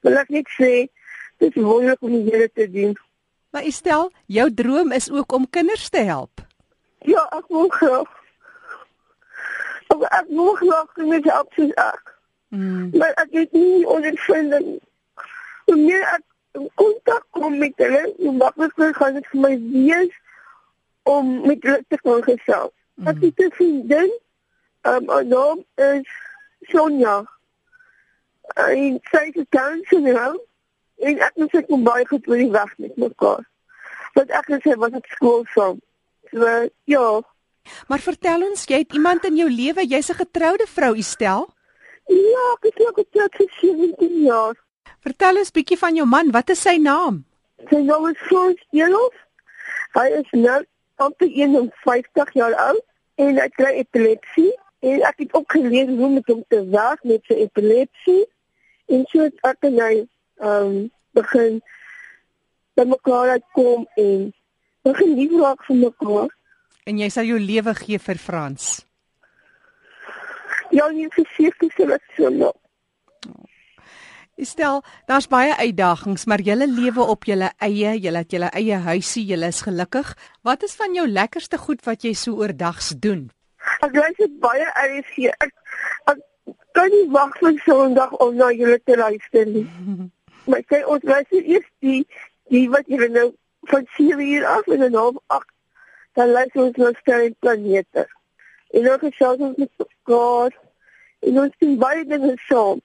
wil 0.07 0.21
ek 0.21 0.31
net 0.33 0.51
sê 0.55 0.73
dit 1.41 1.51
is 1.51 1.65
wonderlik 1.65 2.07
om 2.07 2.15
hier 2.29 2.47
te 2.55 2.69
doen. 2.71 2.95
Maar 3.51 3.67
stel, 3.75 4.11
jou 4.31 4.47
droom 4.55 4.93
is 4.95 5.11
ook 5.11 5.33
om 5.33 5.49
kinders 5.51 5.89
te 5.91 6.05
help. 6.07 6.45
Ja, 7.09 7.25
ek 7.35 7.49
wil 7.49 7.69
graag. 7.75 8.11
Ek, 9.91 10.05
ek 10.07 10.29
wil 10.29 10.53
graag 10.61 10.93
kinders 10.95 11.27
help 11.33 11.59
soos 11.59 11.75
ek. 11.81 12.15
Mm. 12.55 12.91
Maar 12.95 13.17
ek 13.25 13.35
het 13.41 13.57
nie 13.57 13.87
ondervinding. 13.89 14.77
Hoe 15.67 15.79
meer 15.81 16.07
ek 16.15 16.25
in 16.59 16.69
kontak 16.79 17.27
kom 17.35 17.59
met 17.59 17.75
hulle, 17.83 18.05
hoe 18.19 18.35
makliker 18.39 18.95
gaan 18.95 19.19
dit 19.19 19.27
vir 19.33 19.43
my 19.43 19.53
wees 19.73 20.15
om 21.03 21.47
met 21.47 21.63
hulle 21.63 21.85
te 21.89 21.99
kon 22.01 22.23
gesels. 22.23 22.73
Mm. 22.95 23.07
Ek 23.07 23.21
het 23.21 23.39
'n 23.39 23.51
vriendin, 23.51 24.11
um, 24.83 25.09
haar 25.09 25.27
naam 25.27 25.65
is 25.75 26.09
Sonja. 26.61 27.25
En 28.55 28.99
sy 29.11 29.31
het 29.33 29.47
dansie 29.49 30.01
nou. 30.01 30.39
En 31.01 31.19
ek 31.19 31.33
moet 31.35 31.51
sê 31.55 31.67
kom 31.67 31.85
baie 31.85 32.07
goed 32.07 32.29
oor 32.29 32.37
die 32.37 32.51
weg 32.51 32.79
met 32.79 32.97
mekaar. 32.97 33.45
Want 34.15 34.31
ek 34.31 34.47
het 34.47 34.67
sê 34.67 34.77
wat 34.77 34.97
ek 34.99 35.07
skool 35.07 35.45
saam. 35.55 35.81
So 36.31 36.69
ja. 36.85 37.23
Maar 37.89 38.03
vertel 38.05 38.45
ons, 38.51 38.65
jy 38.67 38.83
het 38.83 38.93
iemand 38.93 39.25
in 39.25 39.37
jou 39.37 39.49
lewe, 39.51 39.87
jy's 39.87 40.11
'n 40.11 40.21
getroude 40.25 40.67
vrou, 40.67 40.97
Estel? 40.97 41.49
Ja, 42.07 42.47
ek 42.59 42.75
is 42.75 42.85
nog 42.85 42.95
getroud 42.95 43.35
vir 43.39 43.51
17 43.61 44.23
jaar. 44.25 44.55
Vertel 45.01 45.37
ons 45.37 45.51
bietjie 45.51 45.79
van 45.79 45.97
jou 45.97 46.07
man, 46.07 46.31
wat 46.31 46.51
is 46.51 46.61
sy 46.61 46.77
naam? 46.77 47.25
Sy 47.71 47.81
naam 47.85 48.07
is 48.09 48.19
Frans 48.29 48.61
Jelof. 48.71 49.15
Hy 49.93 50.07
is 50.21 50.31
nou 50.31 50.65
amper 51.01 51.29
51 51.29 52.33
jaar 52.39 52.57
oud 52.69 52.85
en 53.21 53.41
hy 53.41 53.49
kry 53.57 53.73
epilepsie. 53.83 54.53
En 54.81 55.03
ek 55.05 55.25
het 55.25 55.35
ook 55.37 55.53
geleer 55.53 55.89
hoe 55.89 56.07
om 56.07 56.21
hom 56.27 56.45
te 56.49 56.61
werk 56.73 57.03
met 57.05 57.25
sy 57.29 57.43
epilepsie. 57.45 58.25
En 58.89 59.05
so 59.13 59.27
het 59.27 59.43
ek 59.49 59.69
en 59.69 59.81
hy 59.81 59.95
um, 60.41 60.77
begin 61.17 61.61
by 62.79 62.87
mekaar 62.89 63.35
uitkom 63.37 63.85
en 64.01 64.31
begin 64.89 65.17
lief 65.19 65.35
raak 65.41 65.67
vir 65.69 65.83
mekaar. 65.85 66.31
En 66.89 67.01
jy 67.01 67.11
sal 67.13 67.29
jou 67.29 67.41
lewe 67.41 67.75
gee 67.83 68.01
vir 68.01 68.21
Frans? 68.21 68.71
Ja, 70.71 70.87
sê 70.89 71.25
sy 71.37 71.51
sê 71.77 71.87
dit 71.91 72.13
so 72.17 72.31
nou. 72.33 72.55
Stel, 74.41 74.81
daar's 75.07 75.29
baie 75.29 75.57
uitdagings, 75.57 76.25
maar 76.25 76.41
julle 76.41 76.67
lewe 76.67 77.03
op 77.03 77.25
julle 77.29 77.51
eie, 77.61 77.93
julle 78.01 78.23
het 78.23 78.33
julle 78.33 78.49
eie 78.57 78.79
huisie, 78.87 79.25
julle 79.29 79.51
is 79.53 79.61
gelukkig. 79.67 80.15
Wat 80.43 80.63
is 80.63 80.75
van 80.79 80.95
jou 80.97 81.05
lekkerste 81.09 81.59
goed 81.59 81.85
wat 81.85 82.05
jy 82.05 82.15
so 82.17 82.41
oordags 82.41 82.95
doen? 82.97 83.29
Ek 83.85 83.93
glo 83.93 84.09
dit 84.17 84.39
baie 84.41 85.03
hier. 85.15 85.37
Ek, 85.45 85.53
ek 86.09 86.57
kan 86.73 86.89
nie 86.89 87.07
wag 87.13 87.37
vir 87.43 87.61
Sondag 87.67 88.17
om 88.17 88.35
na 88.37 88.51
julle 88.57 88.81
te 88.85 88.97
luister 88.97 89.47
nie. 89.47 89.67
maar 90.49 90.65
kyk, 90.65 90.89
ons 90.89 91.05
luister 91.05 91.45
eers 91.45 91.69
die 91.85 92.05
die 92.51 92.67
wat 92.71 92.89
julle 92.91 93.09
nou 93.13 93.29
van 93.71 93.85
7 93.97 94.21
uur 94.25 94.47
af 94.47 94.67
en 94.67 94.81
dan 94.87 94.97
om 94.97 95.21
8 95.27 95.47
dan 96.19 96.33
luister 96.35 96.63
ons 96.63 96.77
na 96.77 96.91
sterre 96.99 97.31
planete. 97.39 98.09
En 98.75 98.83
dan 98.89 98.99
gesels 98.99 99.39
ons 99.39 99.57
met 99.57 99.89
God. 100.03 100.57
En 101.21 101.39
ons 101.45 101.59
doen 101.59 101.77
baie 101.79 102.05
dinge 102.09 102.33
saam 102.49 102.81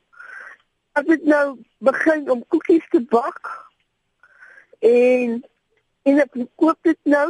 ek 0.95 1.07
het 1.11 1.23
nou 1.27 1.57
begin 1.83 2.29
om 2.31 2.43
koekies 2.47 2.85
te 2.89 3.01
bak. 3.11 3.51
En 4.79 5.41
en 6.05 6.21
ek 6.21 6.37
koop 6.55 6.77
dit 6.87 6.99
nou. 7.03 7.27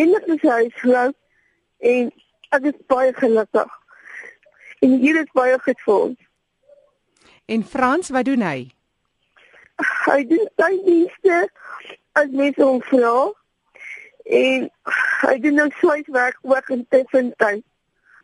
En 0.00 0.14
ek 0.16 0.26
is 0.36 0.44
huisvrou 0.46 1.10
en 1.92 2.10
ek 2.56 2.68
is 2.72 2.82
baie 2.92 3.12
gelukkig. 3.16 3.72
En 4.80 4.96
hier 5.02 5.20
is 5.20 5.32
baie 5.36 5.58
goed 5.60 5.80
vir 5.84 5.96
ons. 6.08 6.20
En 7.50 7.64
Frans 7.66 8.12
wat 8.14 8.28
doen 8.30 8.44
hy? 8.46 8.58
Hy 10.06 10.20
doen 10.30 10.46
sy 10.60 10.70
dienste 10.86 11.40
as 12.20 12.30
mens 12.32 12.60
hom 12.60 12.80
vra. 12.88 13.14
En 14.30 14.68
hy 15.26 15.34
doen 15.44 15.58
nou 15.58 15.68
swaaiwerk 15.80 16.38
ook 16.46 16.72
in 16.76 16.86
tussentyd 16.94 17.64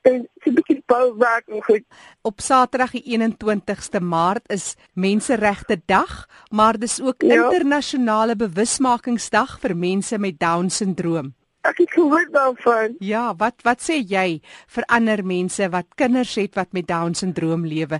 en 0.06 0.28
so 0.42 0.50
'n 0.50 0.54
bietjie 0.54 0.82
bouwerk 0.86 1.48
en 1.48 1.62
goed. 1.62 1.84
Op 2.22 2.40
Saterdag 2.40 2.90
die 2.90 3.02
21ste 3.14 4.00
Maart 4.00 4.46
is 4.50 4.76
Menseregte 4.94 5.80
Dag, 5.86 6.28
maar 6.50 6.78
dis 6.78 7.00
ook 7.00 7.22
ja. 7.22 7.50
internasionale 7.50 8.36
bewusmakingsdag 8.36 9.58
vir 9.60 9.76
mense 9.76 10.18
met 10.18 10.38
down 10.38 10.68
syndroom. 10.68 11.34
Ek 11.60 11.78
het 11.78 11.90
gehoor 11.90 12.28
daarvan. 12.30 12.94
Ja, 12.98 13.34
wat 13.36 13.62
wat 13.62 13.82
sê 13.82 13.98
jy 13.98 14.40
vir 14.66 14.84
ander 14.86 15.24
mense 15.24 15.68
wat 15.68 15.86
kinders 15.94 16.34
het 16.34 16.54
wat 16.54 16.72
met 16.72 16.86
down 16.86 17.14
syndroom 17.14 17.66
lewe? 17.66 17.98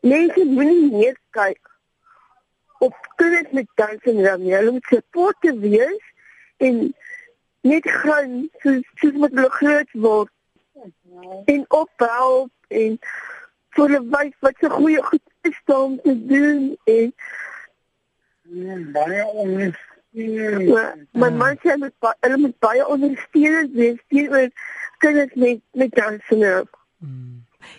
Mense 0.00 0.44
moenie 0.44 0.90
net 0.90 1.18
kyk 1.30 1.70
op 2.78 2.94
kinders 3.16 3.52
met 3.52 3.68
down 3.74 3.98
syndroom 4.04 4.42
nie. 4.42 4.54
Hulle 4.54 4.70
moet 4.70 4.92
support 4.92 5.40
wees 5.40 6.04
en 6.56 6.94
net 7.64 7.88
gaan 7.88 8.50
soos 8.60 8.84
soos 9.00 9.16
met 9.22 9.32
hulle 9.32 9.50
groot 9.50 9.92
word 10.06 10.33
en 11.44 11.64
ophelp 11.68 12.50
en 12.68 12.98
vir 13.74 13.88
hulle 13.88 14.02
wys 14.14 14.36
wat 14.40 14.60
se 14.60 14.70
goeie 14.70 15.02
goed 15.02 15.22
is 15.48 15.60
om 15.74 16.00
te 16.02 16.14
doen 16.26 16.76
en 16.84 17.14
Nee, 18.44 18.78
baie 18.92 19.24
ondersteuning. 19.26 20.68
maar 20.68 20.96
my 21.12 21.30
man 21.30 21.56
sê 21.62 21.76
met 21.80 21.94
hulle 22.20 22.36
moet 22.38 22.58
baie 22.58 22.86
ondersteunend 22.86 23.72
wees 23.72 24.02
teenoor 24.08 24.50
kinders 24.98 25.34
met 25.34 25.62
met 25.72 25.90
Down 25.96 26.20
syndroom. 26.28 26.68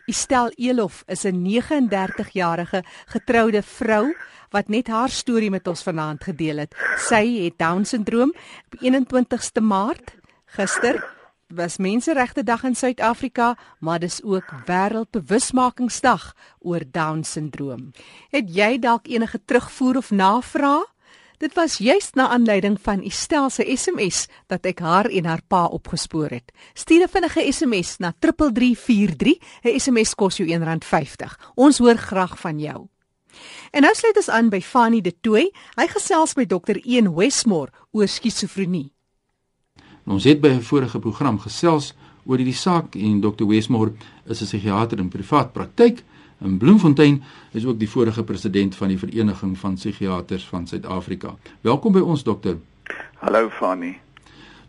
Estel 0.06 0.50
Elof 0.56 1.04
is 1.08 1.24
'n 1.25 1.42
39-jarige 1.46 2.84
getroude 3.06 3.62
vrou 3.62 4.15
wat 4.50 4.68
net 4.68 4.88
haar 4.88 5.10
storie 5.10 5.50
met 5.50 5.68
ons 5.68 5.84
vanaand 5.84 6.24
gedeel 6.24 6.58
het. 6.58 6.75
Sy 6.98 7.44
het 7.44 7.58
Down-sindroom 7.58 8.34
op 8.72 8.80
21ste 8.82 9.62
Maart 9.62 10.15
gister 10.46 11.14
was 11.47 11.77
Menseregte 11.77 12.43
Dag 12.43 12.63
in 12.63 12.75
Suid-Afrika, 12.75 13.57
maar 13.79 13.99
dis 13.99 14.23
ook 14.23 14.49
Wêreldbewusmakingsdag 14.65 16.33
oor 16.59 16.81
Down-sindroom. 16.91 17.91
Het 18.29 18.49
jy 18.49 18.79
dalk 18.79 19.07
enige 19.07 19.41
terugvoer 19.45 19.97
of 19.97 20.11
navraag? 20.11 20.93
Dit 21.37 21.53
was 21.53 21.77
juist 21.77 22.15
na 22.15 22.29
aanleiding 22.31 22.77
van 22.81 23.03
Estel 23.03 23.49
se 23.49 23.65
SMS 23.75 24.27
dat 24.47 24.65
ek 24.65 24.79
haar 24.79 25.05
en 25.05 25.25
haar 25.25 25.43
pa 25.47 25.65
opgespoor 25.65 26.31
het. 26.31 26.51
Stuur 26.73 27.03
'n 27.03 27.11
vinnige 27.11 27.51
SMS 27.51 27.97
na 27.97 28.13
3343. 28.19 29.37
'n 29.63 29.79
SMS 29.79 30.15
kos 30.15 30.37
jou 30.37 30.49
R1.50. 30.49 31.39
Ons 31.55 31.77
hoor 31.77 31.97
graag 31.97 32.39
van 32.39 32.59
jou. 32.59 32.87
En 33.71 33.81
nou 33.81 33.93
sluit 33.93 34.17
ons 34.17 34.29
aan 34.29 34.49
by 34.49 34.61
Fanny 34.61 35.01
De 35.01 35.13
Tooy. 35.21 35.51
Hy 35.75 35.87
gesels 35.87 36.35
met 36.35 36.49
Dr. 36.49 36.77
Ian 36.83 37.15
Westmore 37.15 37.71
oor 37.91 38.07
skizofrenie. 38.07 38.94
Ons 40.05 40.24
het 40.24 40.41
by 40.41 40.50
'n 40.50 40.62
vorige 40.62 41.00
program 41.00 41.39
gesels 41.39 41.93
oor 42.25 42.38
hierdie 42.38 42.53
saak 42.53 42.95
en 42.95 43.21
Dr. 43.21 43.45
Westmore 43.45 43.91
is 44.25 44.41
'n 44.41 44.45
psigiater 44.45 45.00
in 45.00 45.09
privaat 45.09 45.53
praktyk 45.53 46.03
in 46.41 46.57
Bloemfontein 46.57 47.24
is 47.51 47.65
ook 47.65 47.79
die 47.79 47.89
vorige 47.89 48.24
president 48.24 48.75
van 48.75 48.88
die 48.88 48.97
Vereniging 49.00 49.57
van 49.57 49.75
Psigiaters 49.75 50.45
van 50.47 50.67
Suid-Afrika. 50.67 51.35
Welkom 51.62 51.93
by 51.93 52.00
ons 52.00 52.24
dokter. 52.24 52.57
Hallo 53.24 53.50
Fanny. 53.50 53.97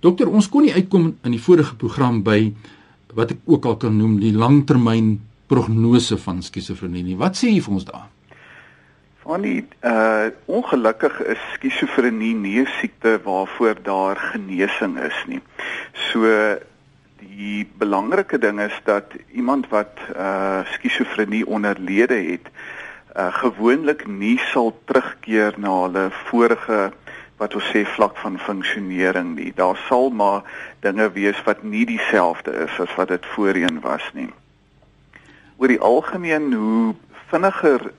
Dokter, 0.01 0.29
ons 0.29 0.49
kon 0.49 0.63
nie 0.63 0.73
uitkom 0.73 1.17
in 1.23 1.31
die 1.31 1.43
vorige 1.43 1.75
program 1.77 2.23
by 2.23 2.53
wat 3.15 3.31
ek 3.31 3.39
ook 3.45 3.65
al 3.65 3.77
kan 3.77 3.97
noem 3.97 4.19
die 4.21 4.33
langtermyn 4.33 5.17
prognose 5.47 6.19
van 6.19 6.43
skizofrenie 6.43 7.03
nie. 7.03 7.17
Wat 7.17 7.37
sê 7.37 7.51
jy 7.51 7.63
vir 7.65 7.75
ons 7.75 7.85
daar? 7.89 8.09
Fanny, 9.27 9.65
uh 9.83 10.31
ongelukkig 10.47 11.17
is 11.27 11.41
skizofrenie 11.55 12.35
nie 12.35 12.61
'n 12.63 12.69
siekte 12.79 13.19
waarvoor 13.23 13.75
daar 13.83 14.17
genesing 14.17 14.99
is 15.03 15.19
nie. 15.27 15.41
So 15.93 16.21
die 17.19 17.67
belangrike 17.79 18.39
ding 18.39 18.61
is 18.61 18.81
dat 18.85 19.05
iemand 19.33 19.69
wat 19.69 19.99
uh 20.15 20.63
skizofrenie 20.75 21.47
onderlede 21.47 22.15
het, 22.15 22.47
uh 23.17 23.35
gewoonlik 23.35 24.07
nie 24.07 24.39
sal 24.53 24.79
terugkeer 24.85 25.59
na 25.59 25.75
hulle 25.83 26.07
vorige 26.31 26.93
wat 27.37 27.55
ons 27.55 27.71
sê 27.75 27.83
vlak 27.85 28.17
van 28.17 28.39
funksionering 28.39 29.35
nie. 29.35 29.53
Daar 29.55 29.77
sal 29.89 30.11
maar 30.11 30.43
dinge 30.81 31.11
wees 31.13 31.43
wat 31.43 31.63
nie 31.63 31.87
dieselfde 31.87 32.51
is 32.51 32.81
as 32.81 32.95
wat 32.95 33.09
dit 33.09 33.27
voorheen 33.27 33.81
was 33.81 34.07
nie. 34.13 34.31
Oor 35.57 35.69
die 35.69 35.83
algemeen 35.83 36.53
hoe 36.53 36.95
vinniger 37.27 37.91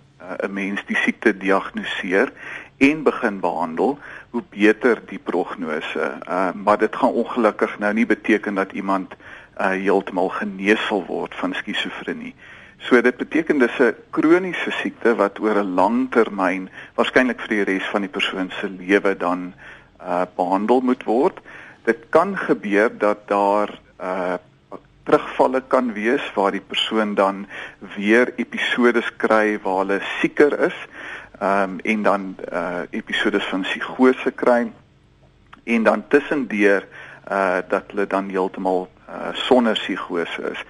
'n 0.43 0.53
mens 0.53 0.86
die 0.86 0.96
siekte 0.96 1.38
diagnoseer 1.38 2.31
en 2.77 3.03
begin 3.03 3.39
behandel, 3.39 3.98
hoe 4.29 4.43
beter 4.50 5.01
die 5.05 5.19
prognose. 5.19 6.17
Uh, 6.29 6.51
maar 6.53 6.77
dit 6.77 6.96
gaan 6.96 7.12
ongelukkig 7.12 7.79
nou 7.79 7.93
nie 7.93 8.05
beteken 8.05 8.55
dat 8.55 8.72
iemand 8.72 9.13
uh, 9.13 9.67
heeltemal 9.67 10.29
genees 10.29 10.86
sal 10.86 11.05
word 11.05 11.36
van 11.36 11.53
skizofrenie. 11.53 12.36
So 12.77 13.01
dit 13.01 13.17
beteken 13.17 13.57
dis 13.60 13.79
'n 13.79 13.96
kroniese 14.10 14.72
siekte 14.72 15.15
wat 15.15 15.39
oor 15.39 15.57
'n 15.63 15.74
lang 15.74 16.12
termyn 16.12 16.69
waarskynlik 16.96 17.39
vir 17.41 17.55
die 17.55 17.63
res 17.63 17.88
van 17.93 18.01
die 18.01 18.13
persoon 18.17 18.51
se 18.60 18.69
lewe 18.69 19.17
dan 19.17 19.53
uh 20.01 20.25
behandel 20.36 20.81
moet 20.81 21.03
word. 21.03 21.39
Dit 21.84 22.05
kan 22.10 22.38
gebeur 22.38 22.98
dat 22.98 23.27
daar 23.27 23.79
uh 24.00 24.38
terugvalle 25.08 25.64
kan 25.72 25.94
wees 25.96 26.26
waar 26.36 26.52
die 26.52 26.64
persoon 26.74 27.16
dan 27.16 27.46
weer 27.96 28.34
episodes 28.36 29.10
kry 29.24 29.58
waar 29.64 29.82
hulle 29.86 30.02
sieker 30.20 30.60
is, 30.70 30.78
ehm 31.40 31.78
um, 31.78 31.80
en 31.84 32.04
dan 32.04 32.36
uh 32.52 32.84
episodes 32.90 33.46
van 33.54 33.62
psigose 33.62 34.32
kry 34.32 34.72
en 35.64 35.84
dan 35.84 36.08
tussendeur 36.08 36.88
uh 37.32 37.60
dat 37.70 37.92
hulle 37.92 38.08
dan 38.08 38.30
heeltemal 38.30 38.88
uh 39.10 39.34
sonder 39.48 39.74
psigose 39.74 40.52
is 40.52 40.64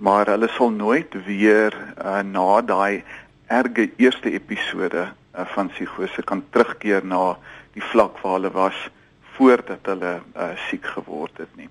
maar 0.00 0.26
hulle 0.26 0.48
sal 0.48 0.70
nooit 0.70 1.14
weer 1.24 1.74
uh, 2.04 2.20
na 2.24 2.60
daai 2.60 3.02
erge 3.46 3.90
eerste 3.96 4.32
episode 4.32 5.02
uh, 5.04 5.44
van 5.54 5.68
psigose 5.68 6.22
kan 6.22 6.40
terugkeer 6.50 7.04
na 7.04 7.36
die 7.76 7.84
vlak 7.92 8.16
waar 8.22 8.38
hulle 8.38 8.52
was 8.54 8.78
voordat 9.36 9.92
hulle 9.92 10.14
uh, 10.36 10.48
siek 10.68 10.88
geword 10.94 11.36
het 11.44 11.52
nie. 11.56 11.68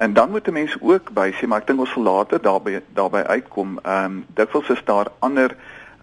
En 0.00 0.12
dan 0.12 0.30
moet 0.30 0.46
'n 0.46 0.52
mens 0.52 0.76
ook 0.80 1.12
by 1.12 1.32
sê 1.32 1.46
maar 1.46 1.60
ek 1.60 1.66
dink 1.66 1.78
ons 1.78 1.90
sal 1.92 2.02
later 2.02 2.40
daarby 2.40 2.80
daarby 2.92 3.22
uitkom. 3.34 3.78
Ehm 3.82 4.04
um, 4.04 4.24
dikwels 4.34 4.68
is 4.68 4.84
daar 4.84 5.06
ander 5.18 5.56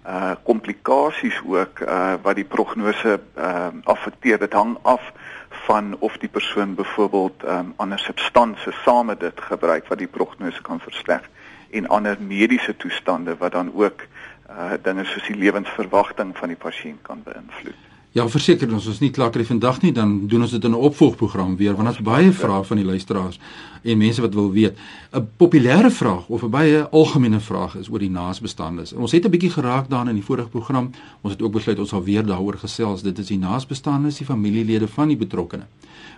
uh 0.08 0.32
komplikasies 0.44 1.42
ook 1.46 1.80
uh 1.80 2.14
wat 2.22 2.36
die 2.36 2.46
prognose 2.46 3.20
ehm 3.34 3.76
uh, 3.78 3.84
affekteer. 3.84 4.40
Dit 4.40 4.54
hang 4.54 4.78
af 4.82 5.02
van 5.50 5.96
of 6.00 6.18
die 6.18 6.30
persoon 6.30 6.76
byvoorbeeld 6.76 7.44
ehm 7.44 7.58
um, 7.58 7.74
ander 7.76 8.00
substansies 8.00 8.84
saam 8.84 9.06
met 9.06 9.20
dit 9.20 9.42
gebruik 9.42 9.88
wat 9.88 9.98
die 9.98 10.14
prognose 10.18 10.62
kan 10.62 10.80
versleg 10.80 11.30
en 11.72 11.88
ander 11.88 12.18
mediese 12.20 12.78
toestande 12.78 13.38
wat 13.38 13.52
dan 13.52 13.72
ook 13.76 14.02
uh 14.50 14.72
dinge 14.82 15.06
soos 15.06 15.28
die 15.28 15.38
lewensverwagting 15.38 16.38
van 16.38 16.48
die 16.48 16.58
pasiënt 16.58 17.02
kan 17.02 17.24
beïnvloed. 17.24 17.97
Ja, 18.18 18.24
verseker 18.34 18.72
ons 18.74 18.88
is 18.90 18.98
nie 18.98 19.12
klaar 19.14 19.30
kry 19.30 19.44
vandag 19.46 19.84
nie, 19.84 19.92
dan 19.94 20.14
doen 20.30 20.42
ons 20.42 20.54
dit 20.56 20.64
in 20.66 20.72
'n 20.72 20.86
opvolgprogram 20.90 21.56
weer 21.56 21.76
want 21.76 21.88
ons 21.88 22.02
baie 22.02 22.32
vrae 22.32 22.64
van 22.64 22.78
die 22.78 22.86
luisteraars 22.86 23.38
en 23.84 23.98
mense 23.98 24.22
wat 24.22 24.34
wil 24.34 24.52
weet. 24.52 24.78
'n 25.14 25.28
Populêre 25.38 25.92
vraag 25.92 26.28
of 26.28 26.44
'n 26.44 26.50
baie 26.50 26.88
algemene 26.90 27.40
vraag 27.40 27.76
is 27.76 27.90
oor 27.90 28.00
die 28.00 28.10
naasbestaandes. 28.10 28.94
En 28.94 29.02
ons 29.02 29.12
het 29.12 29.26
'n 29.26 29.30
bietjie 29.30 29.52
geraak 29.52 29.90
daarin 29.90 30.10
in 30.10 30.16
die 30.16 30.24
vorige 30.24 30.50
program. 30.50 30.90
Ons 31.22 31.34
het 31.34 31.42
ook 31.42 31.52
besluit 31.52 31.80
ons 31.80 31.90
sal 31.90 32.04
weer 32.04 32.26
daaroor 32.26 32.58
gesels. 32.58 33.02
Dit 33.02 33.20
is 33.20 33.28
die 33.28 33.38
naasbestaandes, 33.38 34.18
die 34.18 34.26
familielede 34.26 34.88
van 34.88 35.08
die 35.08 35.18
betrokkene. 35.18 35.68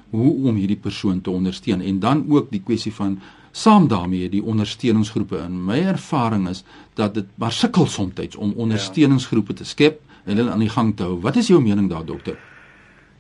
Hoe 0.10 0.48
om 0.48 0.56
hierdie 0.56 0.80
persoon 0.82 1.22
te 1.22 1.30
ondersteun 1.30 1.82
en 1.82 2.00
dan 2.00 2.26
ook 2.30 2.52
die 2.52 2.62
kwessie 2.64 2.94
van 2.94 3.20
saam 3.52 3.88
daarmee 3.88 4.30
die 4.30 4.44
ondersteuningsgroepe. 4.44 5.38
In 5.38 5.66
my 5.66 5.80
ervaring 5.80 6.50
is 6.50 6.64
dat 6.94 7.14
dit 7.14 7.26
maar 7.36 7.52
sukkel 7.52 7.88
soms 7.88 8.36
om 8.38 8.54
ondersteuningsgroepe 8.56 9.54
te 9.54 9.66
skep 9.66 10.02
hulle 10.24 10.52
aan 10.52 10.60
die 10.60 10.70
gang 10.70 10.96
te 10.96 11.04
hou. 11.04 11.20
Wat 11.22 11.36
is 11.36 11.48
jou 11.48 11.62
mening 11.62 11.90
daar 11.90 12.06
dokter? 12.06 12.38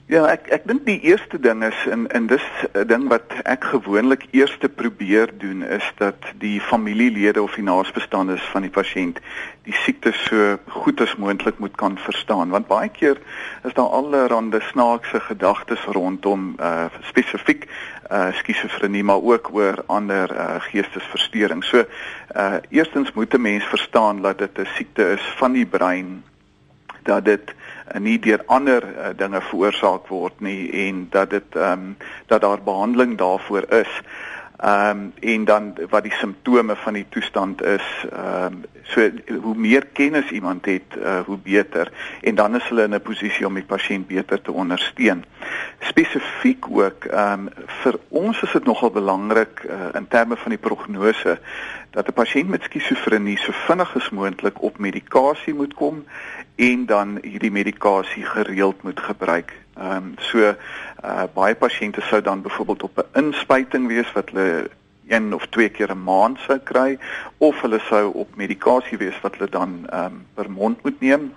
Ja, 0.10 0.24
ek 0.26 0.48
ek 0.50 0.64
dink 0.66 0.88
die 0.88 0.98
eerste 1.06 1.38
ding 1.38 1.60
is 1.62 1.78
en 1.86 2.08
en 2.18 2.26
dis 2.28 2.46
'n 2.74 2.88
ding 2.90 3.04
wat 3.12 3.30
ek 3.46 3.64
gewoonlik 3.64 4.24
eers 4.34 4.58
probeer 4.76 5.30
doen 5.38 5.62
is 5.62 5.86
dat 5.98 6.18
die 6.42 6.62
familielede 6.62 7.42
of 7.42 7.54
die 7.54 7.64
naasbestaandes 7.64 8.42
van 8.50 8.66
die 8.66 8.74
pasiënt 8.74 9.20
die 9.70 9.76
siekte 9.86 10.12
so 10.12 10.58
goed 10.66 11.02
as 11.02 11.14
moontlik 11.16 11.60
moet 11.60 11.76
kan 11.78 11.98
verstaan 11.98 12.50
want 12.50 12.68
baie 12.68 12.90
keer 12.90 13.22
is 13.64 13.74
daar 13.74 13.94
allerlei 14.00 14.62
snaakse 14.72 15.20
gedagtes 15.20 15.86
rondom 15.86 16.56
uh 16.60 16.90
spesifiek 17.12 17.70
uh 18.12 18.34
skizofrenie 18.34 19.04
maar 19.04 19.22
ook 19.22 19.54
oor 19.54 19.84
ander 19.86 20.32
uh 20.34 20.58
geestesversteurings. 20.72 21.70
So 21.70 21.86
uh 22.36 22.58
eerstens 22.70 23.14
moet 23.14 23.34
'n 23.34 23.42
mens 23.42 23.64
verstaan 23.64 24.22
dat 24.22 24.38
dit 24.38 24.58
'n 24.58 24.68
siekte 24.76 25.12
is 25.12 25.34
van 25.38 25.52
die 25.52 25.66
brein 25.66 26.24
dat 27.10 27.26
dit 27.26 27.54
uh, 27.54 28.00
nie 28.02 28.18
deur 28.22 28.44
ander 28.46 28.86
uh, 28.86 29.12
dinge 29.18 29.42
veroorsaak 29.50 30.08
word 30.14 30.40
nie 30.46 30.70
en 30.88 31.08
dat 31.16 31.34
dit 31.36 31.58
ehm 31.58 31.90
um, 31.90 31.96
dat 32.32 32.42
daar 32.46 32.62
behandeling 32.64 33.18
daarvoor 33.18 33.66
is. 33.84 34.02
Ehm 34.60 34.90
um, 34.90 35.14
en 35.20 35.46
dan 35.46 35.74
wat 35.90 36.04
die 36.04 36.12
simptome 36.12 36.76
van 36.76 36.94
die 36.94 37.06
toestand 37.10 37.62
is, 37.64 38.06
ehm 38.12 38.54
um, 38.54 38.64
so 38.84 39.10
hoe 39.42 39.56
meer 39.56 39.86
kennis 39.94 40.32
iemand 40.32 40.66
het, 40.66 40.98
uh, 40.98 41.20
hoe 41.26 41.38
beter 41.38 41.92
en 42.22 42.36
dan 42.36 42.56
is 42.56 42.68
hulle 42.68 42.84
in 42.84 42.96
'n 42.96 43.02
posisie 43.02 43.48
om 43.48 43.54
die 43.54 43.64
pasiënt 43.64 44.08
beter 44.08 44.42
te 44.42 44.52
ondersteun. 44.52 45.24
Spesifiek 45.80 46.66
ook 46.70 47.06
ehm 47.06 47.48
um, 47.48 47.50
vir 47.82 48.00
ons 48.10 48.42
is 48.42 48.52
dit 48.52 48.66
nogal 48.66 48.92
belangrik 48.92 49.64
uh, 49.64 49.74
in 49.94 50.08
terme 50.08 50.36
van 50.36 50.50
die 50.50 50.64
prognose 50.68 51.40
dat 51.90 52.08
'n 52.08 52.14
pasiënt 52.14 52.50
met 52.50 52.64
skizofrenie 52.64 53.38
so 53.38 53.52
vinnig 53.52 53.96
as 53.96 54.10
moontlik 54.10 54.62
op 54.62 54.78
medikasie 54.78 55.54
moet 55.54 55.74
kom 55.74 56.06
en 56.56 56.86
dan 56.86 57.18
hierdie 57.22 57.52
medikasie 57.52 58.26
gereeld 58.26 58.84
moet 58.84 59.00
gebruik. 59.00 59.54
Ehm 59.80 59.96
um, 59.96 60.14
so 60.18 60.38
uh, 60.44 61.24
baie 61.34 61.56
pasiënte 61.56 62.02
sou 62.02 62.22
dan 62.22 62.42
byvoorbeeld 62.42 62.84
op 62.84 62.98
'n 62.98 63.20
inspuiting 63.20 63.88
wees 63.88 64.12
wat 64.12 64.30
hulle 64.30 64.70
een 65.08 65.34
of 65.34 65.46
twee 65.46 65.70
keer 65.70 65.92
'n 65.92 66.04
maand 66.04 66.40
sou 66.40 66.60
kry 66.60 67.00
of 67.38 67.62
hulle 67.62 67.80
sou 67.80 68.12
op 68.14 68.36
medikasie 68.36 68.98
wees 68.98 69.22
wat 69.22 69.36
hulle 69.36 69.50
dan 69.50 69.86
ehm 69.90 70.06
um, 70.06 70.26
per 70.34 70.52
mond 70.52 70.84
moet 70.84 71.00
neem. 71.00 71.34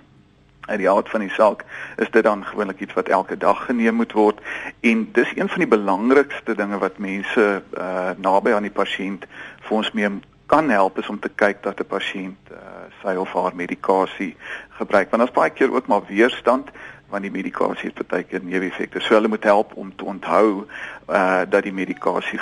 In 0.67 0.77
die 0.77 0.89
aard 0.89 1.09
van 1.09 1.19
die 1.19 1.29
saak 1.29 1.63
is 1.95 2.11
dit 2.11 2.23
dan 2.23 2.45
gewoonlik 2.45 2.79
iets 2.79 2.93
wat 2.93 3.07
elke 3.07 3.37
dag 3.37 3.65
geneem 3.65 3.95
moet 3.95 4.11
word 4.11 4.39
en 4.79 5.09
dis 5.11 5.31
een 5.35 5.49
van 5.49 5.59
die 5.59 5.67
belangrikste 5.77 6.55
dinge 6.55 6.77
wat 6.77 6.97
mense 6.97 7.61
uh, 7.77 8.09
naby 8.17 8.53
aan 8.53 8.67
die 8.67 8.77
pasiënt 8.81 9.25
vir 9.61 9.77
ons 9.77 9.91
mee 9.91 10.09
kan 10.45 10.69
help 10.69 10.97
is 10.97 11.09
om 11.09 11.19
te 11.19 11.29
kyk 11.29 11.63
dat 11.63 11.79
'n 11.79 11.87
pasiënt 11.87 12.51
uh, 12.51 12.57
sy 13.01 13.15
of 13.15 13.33
haar 13.33 13.55
medikasie 13.55 14.35
gebruik 14.69 15.09
want 15.09 15.23
daar's 15.23 15.39
baie 15.39 15.49
keer 15.49 15.73
ook 15.73 15.87
maar 15.87 16.03
weerstand 16.07 16.69
want 17.13 17.27
die 17.27 17.33
medikasie 17.33 17.91
het 17.93 18.07
baie 18.09 18.41
neeweffekte. 18.41 18.99
So 18.99 19.13
hulle 19.13 19.29
moet 19.29 19.45
help 19.45 19.75
om 19.77 19.93
te 19.95 20.05
onthou 20.05 20.65
uh 21.07 21.41
dat 21.49 21.63
die 21.63 21.73
medikasie 21.73 22.39